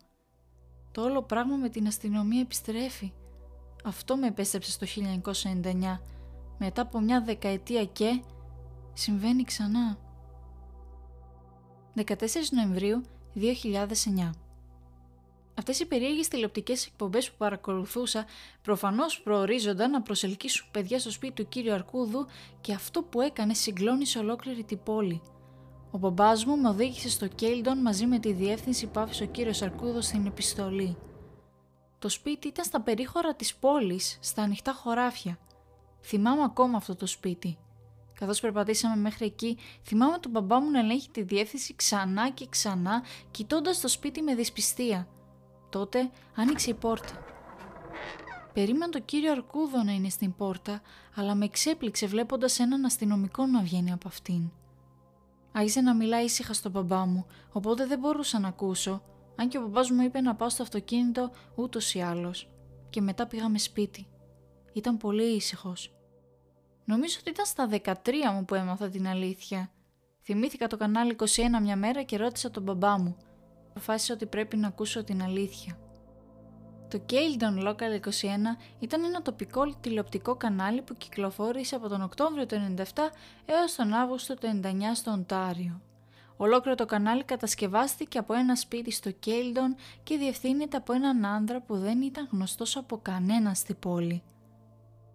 Το 0.93 1.01
όλο 1.01 1.21
πράγμα 1.21 1.55
με 1.55 1.69
την 1.69 1.87
αστυνομία 1.87 2.39
επιστρέφει. 2.39 3.11
Αυτό 3.83 4.17
με 4.17 4.27
επέστρεψε 4.27 4.71
στο 4.71 4.85
1999. 4.85 5.99
Μετά 6.57 6.81
από 6.81 6.99
μια 6.99 7.21
δεκαετία 7.21 7.85
και 7.85 8.21
Συμβαίνει 8.93 9.43
ξανά. 9.43 9.97
14 11.95 12.03
Νοεμβρίου 12.51 13.01
2009 13.35 14.29
Αυτές 15.57 15.79
οι 15.79 15.85
περίεργες 15.85 16.27
τηλεοπτικές 16.27 16.85
εκπομπές 16.85 17.29
που 17.29 17.37
παρακολουθούσα 17.37 18.25
προφανώς 18.61 19.21
προορίζονταν 19.21 19.91
να 19.91 20.01
προσελκύσουν 20.01 20.67
παιδιά 20.71 20.99
στο 20.99 21.11
σπίτι 21.11 21.33
του 21.33 21.49
κύριου 21.49 21.73
Αρκούδου 21.73 22.25
και 22.61 22.73
αυτό 22.73 23.01
που 23.01 23.21
έκανε 23.21 23.53
συγκλώνησε 23.53 24.19
ολόκληρη 24.19 24.63
την 24.63 24.79
πόλη. 24.83 25.21
Ο 25.95 25.97
μπαμπάς 25.97 26.45
μου 26.45 26.57
με 26.57 26.69
οδήγησε 26.69 27.09
στο 27.09 27.27
Κέιλντον 27.27 27.77
μαζί 27.77 28.05
με 28.05 28.19
τη 28.19 28.33
διεύθυνση 28.33 28.87
που 28.87 28.99
άφησε 28.99 29.23
ο 29.23 29.25
κύριος 29.25 29.61
Αρκούδος 29.61 30.05
στην 30.05 30.25
επιστολή. 30.25 30.97
Το 31.99 32.09
σπίτι 32.09 32.47
ήταν 32.47 32.65
στα 32.65 32.81
περίχωρα 32.81 33.35
της 33.35 33.55
πόλης, 33.55 34.17
στα 34.21 34.41
ανοιχτά 34.41 34.73
χωράφια. 34.73 35.37
Θυμάμαι 36.01 36.43
ακόμα 36.43 36.77
αυτό 36.77 36.95
το 36.95 37.05
σπίτι. 37.05 37.57
Καθώς 38.13 38.39
περπατήσαμε 38.39 38.95
μέχρι 38.95 39.25
εκεί, 39.25 39.57
θυμάμαι 39.83 40.17
τον 40.17 40.31
μπαμπά 40.31 40.59
μου 40.59 40.71
να 40.71 40.79
ελέγχει 40.79 41.09
τη 41.09 41.21
διεύθυνση 41.21 41.75
ξανά 41.75 42.29
και 42.29 42.47
ξανά, 42.49 43.03
κοιτώντας 43.31 43.79
το 43.79 43.87
σπίτι 43.87 44.21
με 44.21 44.35
δυσπιστία. 44.35 45.07
Τότε 45.69 46.09
άνοιξε 46.35 46.69
η 46.69 46.73
πόρτα. 46.73 47.25
Περίμενα 48.53 48.89
το 48.89 48.99
κύριο 48.99 49.31
Αρκούδο 49.31 49.83
να 49.83 49.91
είναι 49.91 50.09
στην 50.09 50.35
πόρτα, 50.35 50.81
αλλά 51.15 51.35
με 51.35 51.45
εξέπληξε 51.45 52.07
βλέποντας 52.07 52.59
έναν 52.59 52.85
αστυνομικό 52.85 53.45
να 53.45 53.61
βγαίνει 53.61 53.91
από 53.91 54.07
αυτήν. 54.07 54.51
Άρχισε 55.53 55.81
να 55.81 55.95
μιλάει 55.95 56.23
ήσυχα 56.23 56.53
στον 56.53 56.71
μπαμπά 56.71 57.05
μου, 57.05 57.25
οπότε 57.51 57.85
δεν 57.85 57.99
μπορούσα 57.99 58.39
να 58.39 58.47
ακούσω, 58.47 59.01
αν 59.35 59.47
και 59.47 59.57
ο 59.57 59.61
μπαμπάς 59.61 59.89
μου 59.89 60.01
είπε 60.01 60.21
να 60.21 60.35
πάω 60.35 60.49
στο 60.49 60.63
αυτοκίνητο 60.63 61.31
ούτως 61.55 61.93
ή 61.93 62.01
άλλως. 62.01 62.49
Και 62.89 63.01
μετά 63.01 63.27
πήγαμε 63.27 63.57
σπίτι. 63.57 64.07
Ήταν 64.73 64.97
πολύ 64.97 65.35
ήσυχος. 65.35 65.93
Νομίζω 66.85 67.17
ότι 67.19 67.29
ήταν 67.29 67.45
στα 67.45 67.67
13 67.67 68.31
μου 68.33 68.45
που 68.45 68.55
έμαθα 68.55 68.89
την 68.89 69.07
αλήθεια. 69.07 69.71
Θυμήθηκα 70.21 70.67
το 70.67 70.77
κανάλι 70.77 71.15
21 71.19 71.25
μια 71.61 71.75
μέρα 71.75 72.03
και 72.03 72.17
ρώτησα 72.17 72.51
τον 72.51 72.63
μπαμπά 72.63 72.99
μου. 72.99 73.17
Αποφάσισα 73.69 74.13
ότι 74.13 74.25
πρέπει 74.25 74.57
να 74.57 74.67
ακούσω 74.67 75.03
την 75.03 75.23
αλήθεια. 75.23 75.77
Το 76.93 77.01
Keildon 77.09 77.67
Local 77.67 77.99
21 77.99 78.09
ήταν 78.79 79.03
ένα 79.03 79.21
τοπικό 79.21 79.75
τηλεοπτικό 79.81 80.35
κανάλι 80.35 80.81
που 80.81 80.95
κυκλοφόρησε 80.97 81.75
από 81.75 81.87
τον 81.87 82.01
Οκτώβριο 82.01 82.45
του 82.45 82.75
1997 82.77 82.83
έως 83.45 83.75
τον 83.75 83.93
Αύγουστο 83.93 84.33
του 84.33 84.59
1999 84.63 84.67
στο 84.93 85.11
Οντάριο. 85.11 85.81
Ολόκληρο 86.37 86.75
το 86.75 86.85
κανάλι 86.85 87.23
κατασκευάστηκε 87.23 88.17
από 88.17 88.33
ένα 88.33 88.55
σπίτι 88.55 88.91
στο 88.91 89.11
Κέιλντον 89.11 89.75
και 90.03 90.17
διευθύνεται 90.17 90.77
από 90.77 90.93
έναν 90.93 91.25
άνδρα 91.25 91.61
που 91.61 91.77
δεν 91.77 92.01
ήταν 92.01 92.29
γνωστός 92.31 92.77
από 92.77 92.99
κανένα 93.01 93.53
στη 93.53 93.73
πόλη. 93.73 94.23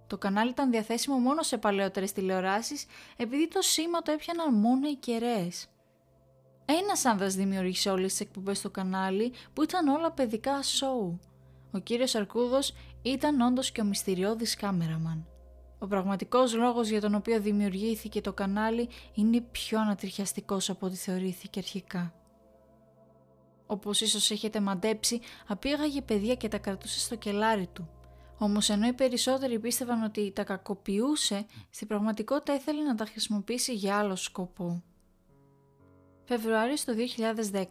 Το 0.06 0.18
κανάλι 0.18 0.50
ήταν 0.50 0.70
διαθέσιμο 0.70 1.16
μόνο 1.16 1.42
σε 1.42 1.58
παλαιότερες 1.58 2.12
τηλεοράσεις 2.12 2.86
επειδή 3.16 3.48
το 3.48 3.62
σήμα 3.62 4.02
το 4.02 4.12
έπιαναν 4.12 4.54
μόνο 4.54 4.88
οι 4.88 4.94
κεραίες. 4.94 5.68
Ένας 6.64 7.04
άνδρας 7.04 7.34
δημιούργησε 7.34 7.90
όλες 7.90 8.10
τις 8.10 8.20
εκπομπές 8.20 8.58
στο 8.58 8.70
κανάλι 8.70 9.32
που 9.52 9.62
ήταν 9.62 9.88
όλα 9.88 10.10
παιδικά 10.10 10.62
σοου. 10.62 11.20
Ο 11.72 11.78
κύριος 11.78 12.14
Αρκούδος 12.14 12.72
ήταν 13.02 13.40
όντως 13.40 13.70
και 13.70 13.80
ο 13.80 13.84
μυστηριώδης 13.84 14.56
κάμεραμαν. 14.56 15.26
Ο 15.78 15.86
πραγματικός 15.86 16.54
λόγος 16.54 16.88
για 16.88 17.00
τον 17.00 17.14
οποίο 17.14 17.40
δημιουργήθηκε 17.40 18.20
το 18.20 18.32
κανάλι 18.32 18.88
είναι 19.14 19.40
πιο 19.40 19.80
ανατριχιαστικός 19.80 20.70
από 20.70 20.86
ό,τι 20.86 20.96
θεωρήθηκε 20.96 21.58
αρχικά. 21.58 22.12
Όπως 23.66 24.00
ίσως 24.00 24.30
έχετε 24.30 24.60
μαντέψει, 24.60 25.20
απήγαγε 25.46 26.02
παιδιά 26.02 26.34
και 26.34 26.48
τα 26.48 26.58
κρατούσε 26.58 27.00
στο 27.00 27.16
κελάρι 27.16 27.66
του. 27.72 27.88
Όμως 28.38 28.68
ενώ 28.68 28.86
οι 28.86 28.92
περισσότεροι 28.92 29.58
πίστευαν 29.58 30.02
ότι 30.02 30.32
τα 30.32 30.44
κακοποιούσε, 30.44 31.46
στην 31.70 31.86
πραγματικότητα 31.86 32.54
ήθελε 32.54 32.82
να 32.82 32.94
τα 32.94 33.04
χρησιμοποιήσει 33.04 33.74
για 33.74 33.96
άλλο 33.96 34.16
σκοπό. 34.16 34.82
Φεβρουάριο 36.24 36.74
του 36.74 36.94
2010 37.52 37.64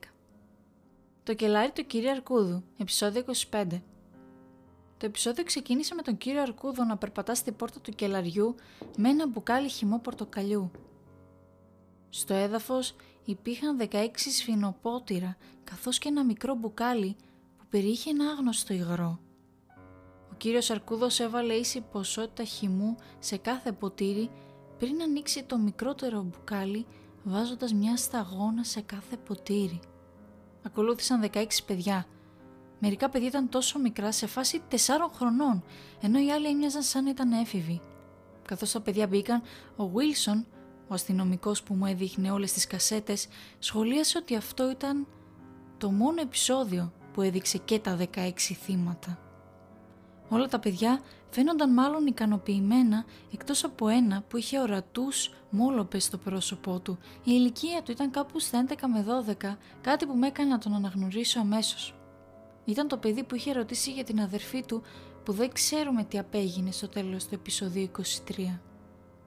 Το 1.27 1.34
κελάρι 1.34 1.72
του 1.72 1.86
κύριου 1.86 2.10
Αρκούδου, 2.10 2.63
επεισόδιο 2.77 3.24
25 3.51 3.65
το 4.98 5.05
επεισόδιο 5.05 5.43
ξεκίνησε 5.43 5.96
με 5.96 6.01
τον 6.01 6.17
κύριο 6.17 6.41
Αρκούδο 6.41 6.84
να 6.84 6.98
περπατά 6.98 7.36
στην 7.36 7.55
πόρτα 7.55 7.79
του 7.79 7.91
κελαριού 7.91 8.55
με 8.98 9.10
ένα 9.10 9.27
μπουκάλι 9.27 9.69
χυμό 9.69 10.00
πορτοκαλιού. 10.00 10.72
Στο 12.10 12.34
έδαφος 12.34 12.96
υπήρχαν 13.25 13.77
16 13.91 14.07
σφινοπότηρα 14.15 15.38
καθώς 15.63 15.98
και 15.98 16.07
ένα 16.07 16.24
μικρό 16.24 16.55
μπουκάλι 16.55 17.15
που 17.57 17.65
περιείχε 17.69 18.10
ένα 18.10 18.25
άγνωστο 18.29 18.74
υγρό. 18.74 19.19
Ο 20.31 20.36
κύριος 20.38 20.69
Αρκούδος 20.69 21.19
έβαλε 21.19 21.53
ίση 21.53 21.81
ποσότητα 21.91 22.43
χυμού 22.43 22.96
σε 23.19 23.38
κάθε 23.38 23.72
ποτήρι 23.72 24.29
πριν 24.77 25.01
ανοίξει 25.01 25.43
το 25.43 25.57
μικρότερο 25.57 26.22
μπουκάλι 26.22 26.86
βάζοντας 27.24 27.74
μια 27.74 27.98
σταγόνα 27.98 28.63
σε 28.63 28.81
κάθε 28.81 29.17
ποτήρι. 29.17 29.79
Ακολούθησαν 30.67 31.29
16 31.33 31.45
παιδιά 31.65 32.05
Μερικά 32.79 33.09
παιδιά 33.09 33.27
ήταν 33.27 33.50
τόσο 33.50 33.79
μικρά 33.79 34.12
σε 34.12 34.27
φάση 34.27 34.62
4 34.71 34.75
χρονών, 35.15 35.63
ενώ 36.01 36.19
οι 36.19 36.31
άλλοι 36.31 36.47
έμοιαζαν 36.47 36.81
σαν 36.81 37.03
να 37.03 37.09
ήταν 37.09 37.31
έφηβοι. 37.31 37.81
Καθώς 38.47 38.71
τα 38.71 38.81
παιδιά 38.81 39.07
μπήκαν, 39.07 39.41
ο 39.75 39.88
Βίλσον, 39.88 40.45
ο 40.88 40.93
αστυνομικός 40.93 41.63
που 41.63 41.74
μου 41.74 41.86
έδειχνε 41.86 42.31
όλες 42.31 42.53
τις 42.53 42.67
κασέτες, 42.67 43.27
σχολίασε 43.59 44.17
ότι 44.17 44.36
αυτό 44.36 44.69
ήταν 44.69 45.07
το 45.77 45.91
μόνο 45.91 46.21
επεισόδιο 46.21 46.93
που 47.13 47.21
έδειξε 47.21 47.57
και 47.57 47.79
τα 47.79 47.97
16 48.13 48.31
θύματα. 48.38 49.26
Όλα 50.29 50.48
τα 50.48 50.60
παιδιά 50.60 51.00
φαίνονταν 51.29 51.74
μάλλον 51.74 52.05
ικανοποιημένα 52.07 53.05
εκτός 53.34 53.63
από 53.63 53.88
ένα 53.88 54.24
που 54.27 54.38
είχε 54.38 54.60
ορατούς 54.60 55.34
μόλοπες 55.50 56.03
στο 56.03 56.17
πρόσωπό 56.17 56.79
του. 56.79 56.98
Η 57.17 57.22
ηλικία 57.24 57.81
του 57.84 57.91
ήταν 57.91 58.12
κάπου 58.12 58.39
στα 58.39 58.65
11 58.67 58.74
με 58.93 59.05
12, 59.41 59.57
κάτι 59.81 60.05
που 60.05 60.15
με 60.15 60.27
έκανε 60.27 60.50
να 60.50 60.57
τον 60.57 60.74
αναγνωρίσω 60.74 61.39
αμέσως. 61.39 61.96
Ήταν 62.65 62.88
το 62.88 62.98
παιδί 62.98 63.24
που 63.24 63.36
είχε 63.36 63.51
ρωτήσει 63.51 63.91
για 63.91 64.03
την 64.03 64.22
αδερφή 64.22 64.63
του 64.65 64.81
που 65.25 65.31
δεν 65.31 65.51
ξέρουμε 65.51 66.03
τι 66.03 66.17
απέγινε 66.17 66.72
στο 66.72 66.88
τέλος 66.88 67.25
του 67.27 67.34
επεισοδίου 67.34 67.89
23. 68.27 68.60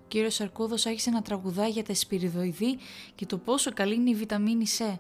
Ο 0.01 0.13
κύριος 0.13 0.41
Αρκούδος 0.41 0.87
άρχισε 0.87 1.11
να 1.11 1.23
τραγουδάει 1.23 1.71
για 1.71 1.85
τα 1.85 1.93
εσπυριδοειδή 1.93 2.79
και 3.15 3.27
το 3.27 3.39
πόσο 3.39 3.73
καλή 3.73 3.95
είναι 3.95 4.11
η 4.11 4.15
βιταμίνη 4.15 4.67
C. 4.79 4.99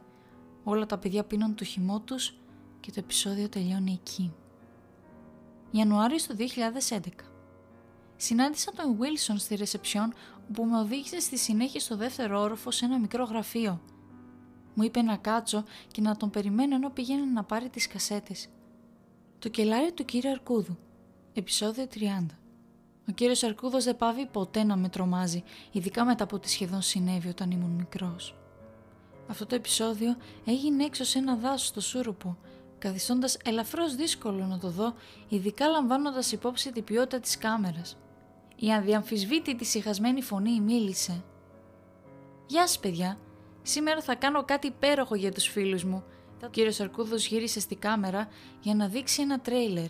Όλα 0.64 0.86
τα 0.86 0.98
παιδιά 0.98 1.24
πίνουν 1.24 1.54
το 1.54 1.64
χυμό 1.64 2.00
τους 2.00 2.34
και 2.80 2.90
το 2.90 2.96
επεισόδιο 2.98 3.48
τελειώνει 3.48 4.00
εκεί. 4.00 4.32
Ιανουάριο 5.70 6.18
του 6.28 6.36
2011 6.88 6.98
Συνάντησα 8.16 8.72
τον 8.72 8.98
Wilson 9.00 9.34
στη 9.36 9.54
ρεσεψιόν 9.54 10.14
που 10.52 10.64
με 10.64 10.78
οδήγησε 10.78 11.20
στη 11.20 11.38
συνέχεια 11.38 11.80
στο 11.80 11.96
δεύτερο 11.96 12.40
όροφο 12.40 12.70
σε 12.70 12.84
ένα 12.84 12.98
μικρό 12.98 13.24
γραφείο– 13.24 13.80
μου 14.74 14.82
είπε 14.82 15.02
να 15.02 15.16
κάτσω 15.16 15.64
και 15.92 16.00
να 16.00 16.16
τον 16.16 16.30
περιμένω 16.30 16.74
ενώ 16.74 16.90
πηγαίνει 16.90 17.26
να 17.26 17.44
πάρει 17.44 17.68
τις 17.68 17.88
κασέτες. 17.88 18.48
Το 19.38 19.48
κελάρι 19.48 19.92
του 19.92 20.04
κύριου 20.04 20.30
Αρκούδου. 20.30 20.78
Επισόδιο 21.32 21.86
30. 21.94 21.98
Ο 23.08 23.12
κύριος 23.12 23.42
Αρκούδος 23.42 23.84
δεν 23.84 23.96
πάβει 23.96 24.26
ποτέ 24.26 24.64
να 24.64 24.76
με 24.76 24.88
τρομάζει, 24.88 25.42
ειδικά 25.72 26.04
μετά 26.04 26.24
από 26.24 26.36
ό,τι 26.36 26.50
σχεδόν 26.50 26.82
συνέβη 26.82 27.28
όταν 27.28 27.50
ήμουν 27.50 27.70
μικρός. 27.70 28.34
Αυτό 29.28 29.46
το 29.46 29.54
επεισόδιο 29.54 30.16
έγινε 30.44 30.84
έξω 30.84 31.04
σε 31.04 31.18
ένα 31.18 31.36
δάσος 31.36 31.66
στο 31.66 31.80
Σούρουπο, 31.80 32.36
καθιστώντας 32.80 33.36
ελαφρώς 33.44 33.94
δύσκολο 33.94 34.44
να 34.44 34.58
το 34.58 34.68
δω, 34.68 34.94
ειδικά 35.28 35.68
λαμβάνοντας 35.68 36.32
υπόψη 36.32 36.72
την 36.72 36.84
ποιότητα 36.84 37.20
της 37.20 37.38
κάμερας. 37.38 37.98
Η 38.56 38.72
αδιαμφισβήτητη 38.72 39.64
συχασμένη 39.64 40.22
φωνή 40.22 40.60
μίλησε. 40.60 41.24
Γεια 42.46 42.66
σας, 42.66 42.78
παιδιά, 42.78 43.18
Σήμερα 43.62 44.00
θα 44.00 44.14
κάνω 44.14 44.44
κάτι 44.44 44.66
υπέροχο 44.66 45.14
για 45.14 45.32
τους 45.32 45.46
φίλους 45.46 45.84
μου. 45.84 46.04
Ο 46.44 46.46
κύριος 46.46 46.80
Αρκούδος 46.80 47.26
γύρισε 47.26 47.60
στη 47.60 47.74
κάμερα 47.74 48.28
για 48.60 48.74
να 48.74 48.88
δείξει 48.88 49.22
ένα 49.22 49.40
τρέιλερ. 49.40 49.88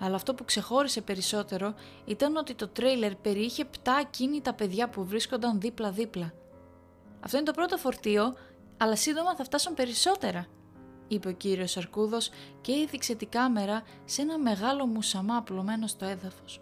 Αλλά 0.00 0.14
αυτό 0.14 0.34
που 0.34 0.44
ξεχώρισε 0.44 1.00
περισσότερο 1.00 1.74
ήταν 2.04 2.36
ότι 2.36 2.54
το 2.54 2.68
τρέιλερ 2.68 3.14
περιείχε 3.14 3.64
πτά 3.64 3.94
ακίνητα 3.94 4.54
παιδιά 4.54 4.88
που 4.88 5.04
βρίσκονταν 5.04 5.60
δίπλα-δίπλα. 5.60 6.32
Αυτό 7.20 7.36
είναι 7.36 7.46
το 7.46 7.52
πρώτο 7.52 7.76
φορτίο, 7.76 8.34
αλλά 8.76 8.96
σύντομα 8.96 9.36
θα 9.36 9.44
φτάσουν 9.44 9.74
περισσότερα, 9.74 10.46
είπε 11.10 11.28
ο 11.28 11.32
κύριος 11.32 11.76
Αρκούδος 11.76 12.30
και 12.60 12.72
έδειξε 12.72 13.14
τη 13.14 13.26
κάμερα 13.26 13.82
σε 14.04 14.22
ένα 14.22 14.38
μεγάλο 14.38 14.86
μουσαμά 14.86 15.36
απλωμένο 15.36 15.86
στο 15.86 16.04
έδαφος. 16.04 16.60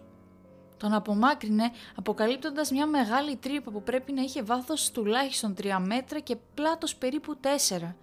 Τον 0.77 0.93
απομάκρυνε 0.93 1.71
αποκαλύπτοντας 1.95 2.71
μια 2.71 2.85
μεγάλη 2.85 3.35
τρύπα 3.35 3.71
που 3.71 3.83
πρέπει 3.83 4.11
να 4.11 4.21
είχε 4.21 4.43
βάθος 4.43 4.91
τουλάχιστον 4.91 5.53
3 5.61 5.77
μέτρα 5.85 6.19
και 6.19 6.35
πλάτος 6.53 6.95
περίπου 6.95 7.37
4. 7.69 7.95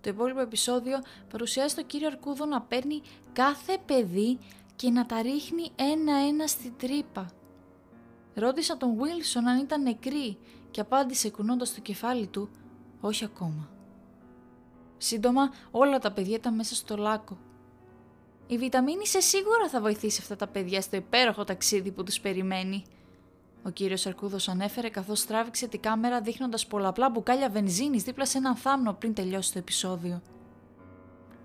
Το 0.00 0.10
υπόλοιπο 0.10 0.40
επεισόδιο 0.40 0.98
παρουσιάζει 1.30 1.74
τον 1.74 1.86
κύριος 1.86 2.12
Αρκούδο 2.12 2.44
να 2.44 2.60
παίρνει 2.60 3.02
κάθε 3.32 3.78
παιδί 3.86 4.38
και 4.76 4.90
να 4.90 5.06
τα 5.06 5.22
ρίχνει 5.22 5.70
ένα-ένα 5.76 6.46
στην 6.46 6.72
τρύπα. 6.76 7.30
Ρώτησα 8.34 8.76
τον 8.76 8.96
Βίλσον 8.96 9.46
αν 9.46 9.58
ήταν 9.58 9.82
νεκρή 9.82 10.38
και 10.70 10.80
απάντησε 10.80 11.30
κουνώντας 11.30 11.74
το 11.74 11.80
κεφάλι 11.80 12.26
του 12.26 12.48
«Όχι 13.00 13.24
ακόμα». 13.24 13.75
Σύντομα 14.98 15.50
όλα 15.70 15.98
τα 15.98 16.12
παιδιά 16.12 16.36
ήταν 16.36 16.54
μέσα 16.54 16.74
στο 16.74 16.96
λάκκο. 16.96 17.38
Η 18.46 18.58
βιταμίνη 18.58 19.06
σε 19.06 19.20
σίγουρα 19.20 19.68
θα 19.68 19.80
βοηθήσει 19.80 20.18
αυτά 20.22 20.36
τα 20.36 20.46
παιδιά 20.46 20.80
στο 20.80 20.96
υπέροχο 20.96 21.44
ταξίδι 21.44 21.90
που 21.90 22.02
τους 22.02 22.20
περιμένει. 22.20 22.84
Ο 23.62 23.70
κύριος 23.70 24.06
Αρκούδος 24.06 24.48
ανέφερε 24.48 24.88
καθώς 24.88 25.26
τράβηξε 25.26 25.68
τη 25.68 25.78
κάμερα 25.78 26.20
δείχνοντας 26.20 26.66
πολλαπλά 26.66 27.10
μπουκάλια 27.10 27.50
βενζίνης 27.50 28.02
δίπλα 28.02 28.26
σε 28.26 28.38
έναν 28.38 28.56
θάμνο 28.56 28.92
πριν 28.92 29.14
τελειώσει 29.14 29.52
το 29.52 29.58
επεισόδιο. 29.58 30.22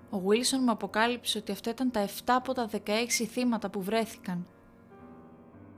Ο 0.10 0.20
Βίλσον 0.20 0.60
μου 0.63 0.72
αποκάλυψε 0.72 1.38
ότι 1.38 1.51
αυτά 1.51 1.70
ήταν 1.70 1.91
τα 1.91 2.08
7 2.08 2.10
από 2.25 2.53
τα 2.53 2.70
16 2.72 2.79
θύματα 3.08 3.70
που 3.70 3.81
βρέθηκαν. 3.81 4.48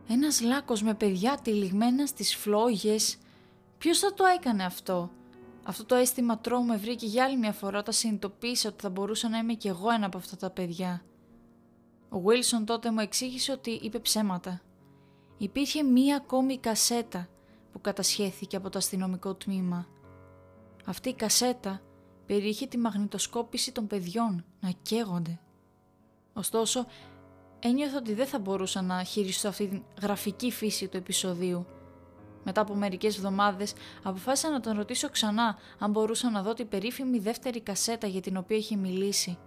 Ένας 0.08 0.42
λάκκος 0.42 0.82
με 0.82 0.94
παιδιά 0.94 1.40
τυλιγμένα 1.44 2.06
στις 2.06 2.36
φλόγες. 2.36 3.18
Ποιος 3.78 4.00
θα 4.00 4.14
το 4.14 4.24
έκανε 4.26 4.64
αυτό; 4.64 5.12
Αυτό 5.64 5.86
το 5.86 5.96
αίσθημα 5.96 6.40
τρόμου 6.40 6.66
με 6.66 6.78
βρήκε 6.78 7.06
για 7.06 7.24
άλλη 7.24 7.38
μια 7.38 7.54
φορά 7.54 7.80
όταν 7.80 7.94
συνειδητοποίησα 7.94 8.70
ότι 8.70 8.82
θα 8.82 8.90
μπορούσα 8.90 9.30
να 9.30 9.38
είμαι 9.38 9.54
κι 9.54 9.68
εγώ 9.68 9.90
ένα 9.90 10.06
από 10.06 10.18
αυτά 10.18 10.38
τα 10.38 10.50
παιδιά. 10.50 11.02
Ο 12.10 12.20
Βίλσον 12.20 12.66
τότε 12.66 12.92
μου 12.92 13.00
εξήγησε 13.00 13.52
ότι 13.52 13.72
είπε 13.72 14.00
ψέματα. 14.00 14.62
Υπήρχε 15.38 15.84
μία 15.84 16.16
ακόμη 16.16 16.58
κασέτα 16.58 17.28
που 17.72 17.82
κατασχέθηκε 17.82 18.56
από 18.56 18.70
το 18.70 18.78
αστυνομικό 18.78 19.36
τμήμα. 19.36 19.88
Αυτή 20.86 21.10
η 21.10 21.14
κασέτα 21.14 21.82
περιείχε 22.26 22.68
τη 22.68 22.78
μαγνητοσκόπηση 22.78 23.72
των 23.72 23.88
παιδιών 23.88 24.46
να 24.60 24.72
καίγονται. 24.82 25.40
Ωστόσο, 26.34 26.86
ένιωθα 27.60 27.98
ότι 27.98 28.14
δεν 28.14 28.28
θα 28.28 28.40
μπορούσα 28.40 28.82
να 28.82 29.04
χειριστώ 29.04 29.48
αυτή 29.48 29.68
την 29.68 29.84
γραφική 30.02 30.52
φύση 30.52 30.88
του 30.88 30.98
επεισοδίου. 30.98 31.66
Μετά 32.44 32.62
από 32.62 32.76
μερικές 32.76 33.16
εβδομάδες 33.18 33.74
αποφάσισα 34.04 34.50
να 34.50 34.60
τον 34.60 34.76
ρωτήσω 34.76 35.10
ξανά 35.10 35.58
αν 35.80 35.92
μπορούσα 35.92 36.30
να 36.30 36.42
δω 36.42 36.54
την 36.54 36.68
περίφημη 36.68 37.20
δεύτερη 37.20 37.62
κασέτα 37.62 38.08
για 38.08 38.22
την 38.22 38.38
οποία 38.38 38.58
είχε 38.58 38.76
μιλήσει. 38.76 39.38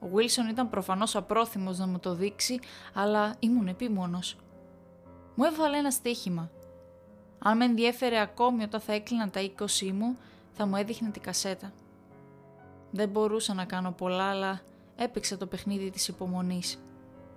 Ο 0.00 0.08
Βίλσον 0.08 0.48
ήταν 0.48 0.70
προφανώς 0.70 1.16
απρόθυμος 1.16 1.78
να 1.78 1.86
μου 1.86 1.98
το 1.98 2.14
δείξει, 2.14 2.58
αλλά 2.94 3.34
ήμουν 3.38 3.68
επίμονος. 3.68 4.36
Μου 5.34 5.44
έβαλε 5.44 5.76
ένα 5.76 5.90
στοίχημα. 5.90 6.50
Αν 7.38 7.56
με 7.56 7.64
ενδιέφερε 7.64 8.20
ακόμη 8.20 8.62
όταν 8.62 8.80
θα 8.80 8.92
έκλεινα 8.92 9.30
τα 9.30 9.40
20 9.40 9.90
μου, 9.92 10.16
θα 10.52 10.66
μου 10.66 10.76
έδειχνε 10.76 11.10
την 11.10 11.22
κασέτα. 11.22 11.72
Δεν 12.90 13.08
μπορούσα 13.08 13.54
να 13.54 13.64
κάνω 13.64 13.92
πολλά, 13.92 14.24
αλλά 14.24 14.60
έπαιξα 14.96 15.36
το 15.36 15.46
παιχνίδι 15.46 15.90
της 15.90 16.08
υπομονής. 16.08 16.78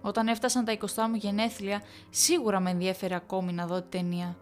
Όταν 0.02 0.28
έφτασαν 0.28 0.66
τα 0.66 0.78
20 0.78 0.86
μου 1.10 1.16
γενέθλια, 1.16 1.82
σίγουρα 2.10 2.60
με 2.60 2.70
ενδιέφερε 2.70 3.16
ακόμη 3.16 3.54
να 3.54 3.68
δω 3.68 3.82
τη 3.82 3.88
ταινία. 3.98 4.38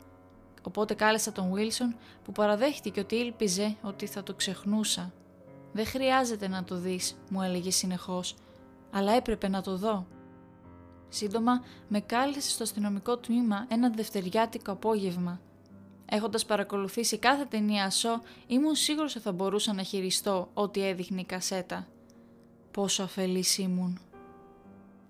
Οπότε 0.61 0.93
κάλεσα 0.93 1.31
τον 1.31 1.51
Βίλσον 1.51 1.95
που 2.23 2.31
παραδέχτηκε 2.31 2.99
ότι 2.99 3.15
ήλπιζε 3.15 3.75
ότι 3.81 4.05
θα 4.05 4.23
το 4.23 4.33
ξεχνούσα. 4.33 5.13
«Δεν 5.71 5.85
χρειάζεται 5.85 6.47
να 6.47 6.63
το 6.63 6.75
δεις», 6.75 7.17
μου 7.29 7.41
έλεγε 7.41 7.71
συνεχώς, 7.71 8.35
«αλλά 8.91 9.11
έπρεπε 9.11 9.47
να 9.47 9.61
το 9.61 9.77
δω». 9.77 10.07
Σύντομα 11.09 11.63
με 11.87 11.99
κάλεσε 11.99 12.49
στο 12.49 12.63
αστυνομικό 12.63 13.17
τμήμα 13.17 13.65
ένα 13.69 13.89
δευτεριάτικο 13.89 14.71
απόγευμα 14.71 15.39
Έχοντας 16.11 16.45
παρακολουθήσει 16.45 17.17
κάθε 17.17 17.45
ταινία 17.45 17.83
ασό, 17.83 18.21
ήμουν 18.47 18.75
σίγουρος 18.75 19.15
ότι 19.15 19.23
θα 19.23 19.31
μπορούσα 19.31 19.73
να 19.73 19.83
χειριστώ 19.83 20.49
ό,τι 20.53 20.87
έδειχνε 20.87 21.21
η 21.21 21.25
κασέτα. 21.25 21.87
Πόσο 22.71 23.03
αφελής 23.03 23.57
ήμουν. 23.57 23.99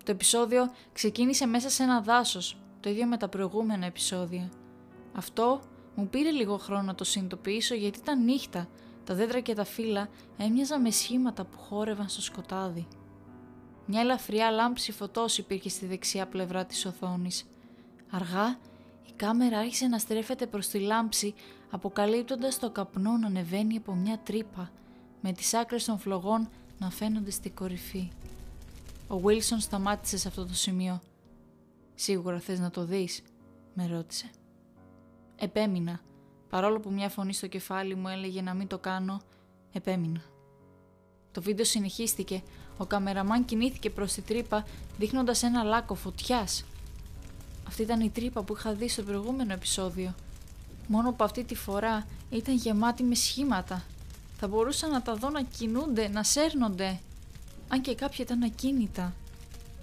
Το 0.04 0.12
επεισόδιο 0.12 0.72
ξεκίνησε 0.94 1.46
μέσα 1.46 1.70
σε 1.70 1.84
ένα 1.84 2.02
δάσος, 2.02 2.58
το 2.80 2.90
ίδιο 2.90 3.06
με 3.06 3.18
τα 3.18 3.28
προηγούμενα 3.28 3.86
επεισόδια. 3.86 4.50
Αυτό 5.20 5.62
μου 5.96 6.08
πήρε 6.08 6.32
λίγο 6.32 6.58
χρόνο 6.58 6.82
να 6.82 6.96
το 6.96 7.04
συνειδητοποιήσω 7.04 7.76
γιατί 7.76 8.00
ήταν 8.00 8.24
νύχτα, 8.24 8.68
τα 9.04 9.14
δέντρα 9.14 9.40
και 9.40 9.54
τα 9.54 9.64
φύλλα 9.64 10.10
έμοιαζαν 10.38 10.82
με 10.82 10.92
σχήματα 10.92 11.46
που 11.46 11.58
χόρευαν 11.58 12.10
στο 12.10 12.22
σκοτάδι. 12.22 12.88
Μια 13.86 14.02
ελαφριά 14.02 14.52
λάμψη 14.52 14.92
φωτός 14.92 15.38
υπήρχε 15.38 15.70
στη 15.70 15.86
δεξιά 15.86 16.28
πλευρά 16.28 16.66
της 16.66 16.86
οθόνης. 16.86 17.46
Αργά 18.10 18.58
η 19.08 19.12
κάμερα 19.16 19.58
άρχισε 19.58 19.88
να 19.88 19.98
στρέφεται 19.98 20.48
προς 20.48 20.68
τη 20.68 20.80
λάμψη, 20.80 21.34
αποκαλύπτοντας 21.70 22.60
το 22.60 22.72
καπνό 22.72 23.18
να 23.18 23.28
ανεβαίνει 23.28 23.78
από 23.78 23.94
μια 23.94 24.20
τρύπα, 24.24 24.72
με 25.22 25.32
τις 25.32 25.54
άκρες 25.54 25.86
των 25.86 26.00
φλογών 26.00 26.50
να 26.80 26.90
φαίνονται 26.90 27.32
στη 27.32 27.50
κορυφή. 27.50 28.12
Ο 29.08 29.20
Βίλσον 29.20 29.60
σταμάτησε 29.60 30.18
σε 30.18 30.28
αυτό 30.28 30.46
το 30.46 30.54
σημείο. 30.54 31.02
«Σίγουρα 31.96 32.40
θες 32.40 32.60
να 32.60 32.70
το 32.70 32.86
δεις» 32.86 33.22
με 33.74 33.88
ρώτησε. 33.88 34.30
Επέμεινα. 35.40 36.00
Παρόλο 36.50 36.80
που 36.80 36.92
μια 36.92 37.10
φωνή 37.10 37.34
στο 37.34 37.48
κεφάλι 37.48 37.96
μου 37.96 38.08
έλεγε 38.08 38.42
να 38.42 38.54
μην 38.54 38.68
το 38.68 38.78
κάνω, 38.78 39.22
επέμεινα. 39.74 40.22
Το 41.32 41.42
βίντεο 41.42 41.66
συνεχίστηκε. 41.66 42.42
Ο 42.78 42.86
καμεραμάν 42.86 43.46
κινήθηκε 43.46 43.90
προς 43.90 44.14
τη 44.14 44.22
τρύπα, 44.22 44.66
δείχνοντας 44.98 45.44
ένα 45.44 45.64
λάκκο 45.64 45.96
φωτιάς 45.96 46.64
αυτή 47.70 47.82
ήταν 47.82 48.02
η 48.02 48.10
τρύπα 48.10 48.44
που 48.44 48.56
είχα 48.58 48.74
δει 48.74 48.88
στο 48.88 49.04
προηγούμενο 49.04 49.54
επεισόδιο. 49.54 50.16
Μόνο 50.88 51.12
που 51.12 51.24
αυτή 51.24 51.44
τη 51.44 51.56
φορά 51.56 52.08
ήταν 52.30 52.56
γεμάτη 52.56 53.04
με 53.04 53.16
σχήματα. 53.16 53.84
Θα 54.38 54.48
μπορούσα 54.48 54.88
να 54.88 55.02
τα 55.02 55.16
δω 55.16 55.30
να 55.30 55.42
κινούνται, 55.42 56.08
να 56.08 56.24
σέρνονται. 56.24 57.00
Αν 57.68 57.82
και 57.82 57.96
κάποια 57.96 58.24
ήταν 58.24 58.44
ακίνητα. 58.44 59.14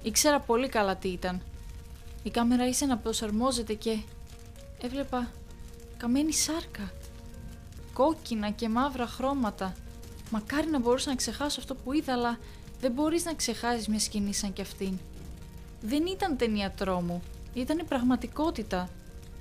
Ήξερα 0.02 0.40
πολύ 0.40 0.68
καλά 0.68 0.96
τι 0.96 1.08
ήταν. 1.08 1.42
Η 2.22 2.30
κάμερα 2.30 2.66
ήρθε 2.66 2.86
να 2.86 2.96
προσαρμόζεται 2.96 3.74
και 3.74 3.98
έβλεπα 4.80 5.30
καμένη 5.96 6.32
σάρκα. 6.32 6.92
Κόκκινα 7.92 8.50
και 8.50 8.68
μαύρα 8.68 9.06
χρώματα. 9.06 9.74
Μακάρι 10.30 10.70
να 10.70 10.78
μπορούσα 10.78 11.10
να 11.10 11.16
ξεχάσω 11.16 11.60
αυτό 11.60 11.74
που 11.74 11.92
είδα, 11.92 12.12
αλλά 12.12 12.38
δεν 12.80 12.92
μπορείς 12.92 13.24
να 13.24 13.34
ξεχάσεις 13.34 13.88
μια 13.88 13.98
σκηνή 13.98 14.34
σαν 14.34 14.52
κι 14.52 14.60
αυτήν. 14.60 14.98
Δεν 15.80 16.06
ήταν 16.06 16.36
ταινία 16.36 16.70
τρόμου. 16.70 17.22
Ήταν 17.54 17.78
η 17.78 17.84
πραγματικότητα. 17.84 18.88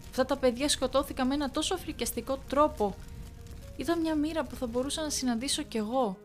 Αυτά 0.09 0.25
τα 0.25 0.37
παιδιά 0.37 0.69
σκοτώθηκαν 0.69 1.27
με 1.27 1.33
ένα 1.33 1.51
τόσο 1.51 1.77
φρικιαστικό 1.77 2.37
τρόπο. 2.49 2.95
Ήταν 3.77 3.99
μια 3.99 4.15
μοίρα 4.15 4.43
που 4.43 4.55
θα 4.55 4.67
μπορούσα 4.67 5.01
να 5.01 5.09
συναντήσω 5.09 5.61
κι 5.63 5.77
εγώ. 5.77 6.17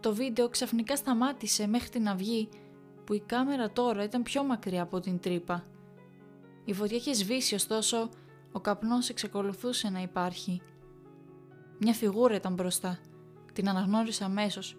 Το 0.00 0.14
βίντεο 0.14 0.48
ξαφνικά 0.48 0.96
σταμάτησε 0.96 1.66
μέχρι 1.66 1.88
την 1.88 2.08
αυγή 2.08 2.48
που 3.04 3.14
η 3.14 3.20
κάμερα 3.26 3.70
τώρα 3.70 4.04
ήταν 4.04 4.22
πιο 4.22 4.42
μακριά 4.42 4.82
από 4.82 5.00
την 5.00 5.20
τρύπα. 5.20 5.64
Η 6.64 6.72
φωτιά 6.72 6.96
είχε 6.96 7.12
σβήσει 7.12 7.54
ωστόσο 7.54 8.08
ο 8.52 8.60
καπνός 8.60 9.08
εξακολουθούσε 9.08 9.88
να 9.88 10.02
υπάρχει. 10.02 10.62
Μια 11.78 11.92
φιγούρα 11.92 12.34
ήταν 12.34 12.54
μπροστά. 12.54 12.98
Την 13.52 13.68
αναγνώρισα 13.68 14.24
αμέσως. 14.24 14.78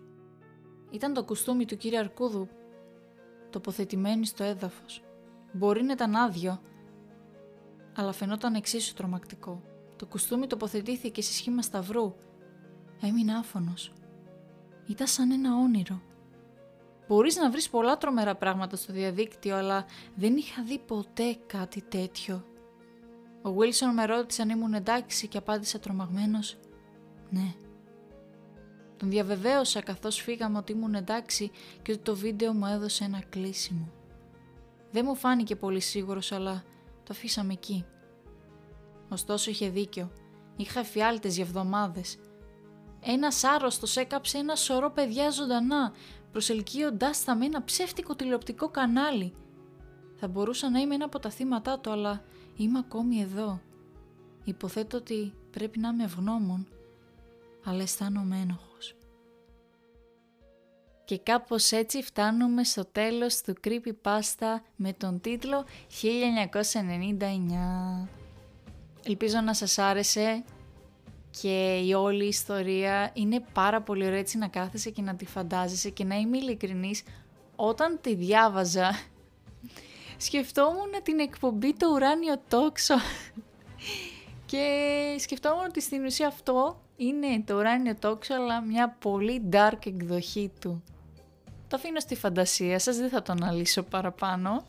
Ήταν 0.92 1.14
το 1.14 1.24
κουστούμι 1.24 1.66
του 1.66 1.78
κύριου 1.78 2.00
Αρκούδου, 2.00 2.48
τοποθετημένη 3.50 4.26
στο 4.26 4.44
έδαφος. 4.44 5.04
Μπορεί 5.54 5.84
να 5.84 5.92
ήταν 5.92 6.16
άδειο, 6.16 6.62
αλλά 7.96 8.12
φαινόταν 8.12 8.54
εξίσου 8.56 8.94
τρομακτικό. 8.94 9.62
Το 9.96 10.06
κουστούμι 10.06 10.48
τοποθετήθηκε 10.48 11.22
σε 11.22 11.34
σχήμα 11.34 11.62
σταυρού. 11.62 12.16
Έμεινα 13.02 13.38
άφωνος. 13.38 13.94
Ήταν 14.88 15.08
σαν 15.08 15.32
ένα 15.32 15.56
όνειρο. 15.56 16.02
Μπορείς 17.08 17.36
να 17.36 17.52
βρεις 17.52 17.70
πολλά 17.70 17.98
τρομερά 17.98 18.36
πράγματα 18.36 18.76
στο 18.76 18.94
διαδίκτυο, 18.94 19.56
αλλά 19.56 19.86
δεν 20.16 20.38
είχα 20.38 20.64
δει 20.64 20.80
ποτέ 20.80 21.38
κάτι 21.46 21.82
τέτοιο. 21.82 22.44
Ο 23.42 23.52
Βίλσον 23.52 23.94
με 23.94 24.06
ρώτησε 24.06 24.42
αν 24.42 24.50
ήμουν 24.50 24.74
εντάξει 24.74 25.28
και 25.28 25.38
απάντησα 25.38 25.80
τρομαγμένος 25.80 26.58
«Ναι». 27.30 27.54
Τον 28.98 29.10
διαβεβαίωσα 29.10 29.82
καθώς 29.82 30.22
φύγαμε 30.22 30.58
ότι 30.58 30.72
ήμουν 30.72 30.96
εντάξει 30.96 31.52
και 31.82 31.92
ότι 31.92 32.02
το 32.02 32.16
βίντεο 32.16 32.54
μου 32.54 32.66
έδωσε 32.66 33.04
ένα 33.04 33.24
κλείσιμο. 33.30 33.92
Δεν 34.92 35.04
μου 35.08 35.16
φάνηκε 35.16 35.56
πολύ 35.56 35.80
σίγουρος, 35.80 36.32
αλλά 36.32 36.64
το 37.04 37.08
αφήσαμε 37.12 37.54
εκεί. 37.54 37.86
Ωστόσο 39.10 39.50
είχε 39.50 39.70
δίκιο. 39.70 40.12
Είχα 40.56 40.80
εφιάλτες 40.80 41.36
για 41.36 41.44
εβδομάδες. 41.44 42.18
Ένας 43.02 43.44
άρρωστος 43.44 43.98
έκαψε 43.98 44.38
ένα 44.38 44.56
σωρό 44.56 44.92
παιδιά 44.92 45.30
ζωντανά, 45.30 45.94
προσελκύοντάς 46.32 47.24
τα 47.24 47.36
με 47.36 47.46
ένα 47.46 47.64
ψεύτικο 47.64 48.16
τηλεοπτικό 48.16 48.70
κανάλι. 48.70 49.34
Θα 50.16 50.28
μπορούσα 50.28 50.70
να 50.70 50.80
είμαι 50.80 50.96
ένα 50.96 51.06
από 51.06 51.20
τα 51.20 51.30
θύματα 51.30 51.80
του, 51.80 51.92
αλλά 51.92 52.24
είμαι 52.64 52.80
ακόμη 52.80 53.22
εδώ. 53.22 53.62
Υποθέτω 54.44 54.98
ότι 54.98 55.34
πρέπει 55.52 55.80
να 55.80 55.90
είμαι 55.90 56.04
ευγνώμων, 56.04 56.68
αλλά 57.64 57.82
αισθάνομαι 57.82 58.38
ένοχος. 58.38 58.96
Και 61.06 61.20
κάπως 61.20 61.72
έτσι 61.72 62.02
φτάνουμε 62.02 62.64
στο 62.64 62.86
τέλος 62.86 63.42
του 63.42 63.54
Creepypasta 63.64 64.62
με 64.76 64.94
τον 64.94 65.22
τίτλο 65.22 65.66
1999. 66.02 68.08
Ελπίζω 69.04 69.42
να 69.42 69.54
σας 69.54 69.78
άρεσε 69.78 70.44
και 71.42 71.82
η 71.86 71.94
όλη 71.94 72.26
ιστορία 72.26 73.12
είναι 73.14 73.44
πάρα 73.54 73.82
πολύ 73.82 74.06
ωραία 74.06 74.20
έτσι 74.20 74.38
να 74.38 74.48
κάθεσαι 74.48 74.90
και 74.90 75.02
να 75.02 75.16
τη 75.16 75.26
φαντάζεσαι 75.26 75.90
και 75.90 76.04
να 76.04 76.16
είμαι 76.16 76.38
ειλικρινής 76.38 77.04
όταν 77.56 78.00
τη 78.02 78.16
διάβαζα 78.16 78.92
σκεφτόμουν 80.22 80.92
την 81.04 81.20
εκπομπή 81.20 81.74
το 81.74 81.88
ουράνιο 81.94 82.36
τόξο 82.48 82.96
και 84.50 84.66
σκεφτόμουν 85.20 85.66
ότι 85.66 85.82
στην 85.82 86.06
ουσία 86.06 86.28
αυτό 86.28 86.82
είναι 86.96 87.44
το 87.46 87.56
ουράνιο 87.56 87.96
τόξο 88.00 88.34
αλλά 88.34 88.62
μια 88.62 88.96
πολύ 89.00 89.50
dark 89.52 89.86
εκδοχή 89.86 90.52
του. 90.62 90.84
Το 91.68 91.76
αφήνω 91.76 92.00
στη 92.00 92.16
φαντασία 92.16 92.80
σας, 92.80 92.98
δεν 92.98 93.10
θα 93.10 93.22
το 93.22 93.32
αναλύσω 93.32 93.84
παραπάνω. 93.84 94.66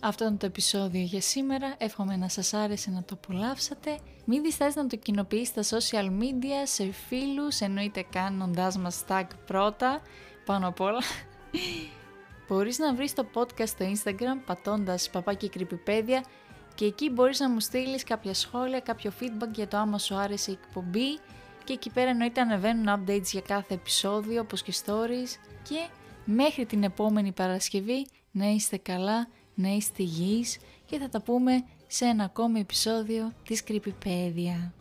Αυτό 0.00 0.24
είναι 0.24 0.36
το 0.36 0.46
επεισόδιο 0.46 1.02
για 1.02 1.20
σήμερα. 1.20 1.74
Εύχομαι 1.78 2.16
να 2.16 2.28
σας 2.28 2.54
άρεσε 2.54 2.90
να 2.90 3.02
το 3.02 3.18
απολαύσατε. 3.22 3.98
Μην 4.24 4.42
διστάζετε 4.42 4.82
να 4.82 4.86
το 4.86 4.96
κοινοποιήσετε 4.96 5.62
στα 5.62 5.78
social 5.78 6.06
media, 6.06 6.62
σε 6.64 6.92
φίλους, 6.92 7.60
εννοείται 7.60 8.04
κάνοντάς 8.10 8.78
μας 8.78 9.04
tag 9.08 9.24
πρώτα, 9.46 10.00
πάνω 10.44 10.68
απ' 10.68 10.80
όλα. 10.80 11.02
Μπορείς 12.48 12.78
να 12.78 12.94
βρεις 12.94 13.14
το 13.14 13.26
podcast 13.34 13.66
στο 13.68 13.92
Instagram 13.92 14.42
πατώντας 14.46 15.10
παπάκι 15.10 15.48
κρυπηπέδια 15.48 16.24
και 16.74 16.84
εκεί 16.84 17.10
μπορείς 17.10 17.40
να 17.40 17.50
μου 17.50 17.60
στείλεις 17.60 18.04
κάποια 18.04 18.34
σχόλια, 18.34 18.80
κάποιο 18.80 19.12
feedback 19.20 19.50
για 19.54 19.68
το 19.68 19.76
άμα 19.76 19.98
σου 19.98 20.14
άρεσε 20.14 20.50
η 20.50 20.58
εκπομπή 20.62 21.18
και 21.64 21.72
εκεί 21.72 21.90
πέρα 21.90 22.10
εννοείται 22.10 22.40
ανεβαίνουν 22.40 22.86
updates 22.88 23.24
για 23.30 23.40
κάθε 23.40 23.74
επεισόδιο 23.74 24.40
όπως 24.40 24.62
και 24.62 24.72
stories 24.84 25.38
και 25.62 25.88
μέχρι 26.24 26.66
την 26.66 26.82
επόμενη 26.82 27.32
Παρασκευή 27.32 28.06
να 28.30 28.46
είστε 28.46 28.76
καλά, 28.76 29.28
να 29.54 29.68
είστε 29.68 30.02
υγιείς 30.02 30.58
και 30.84 30.98
θα 30.98 31.08
τα 31.08 31.20
πούμε 31.22 31.64
σε 31.86 32.04
ένα 32.04 32.24
ακόμη 32.24 32.60
επεισόδιο 32.60 33.32
της 33.44 33.64
Κρυπηπέδια. 33.64 34.72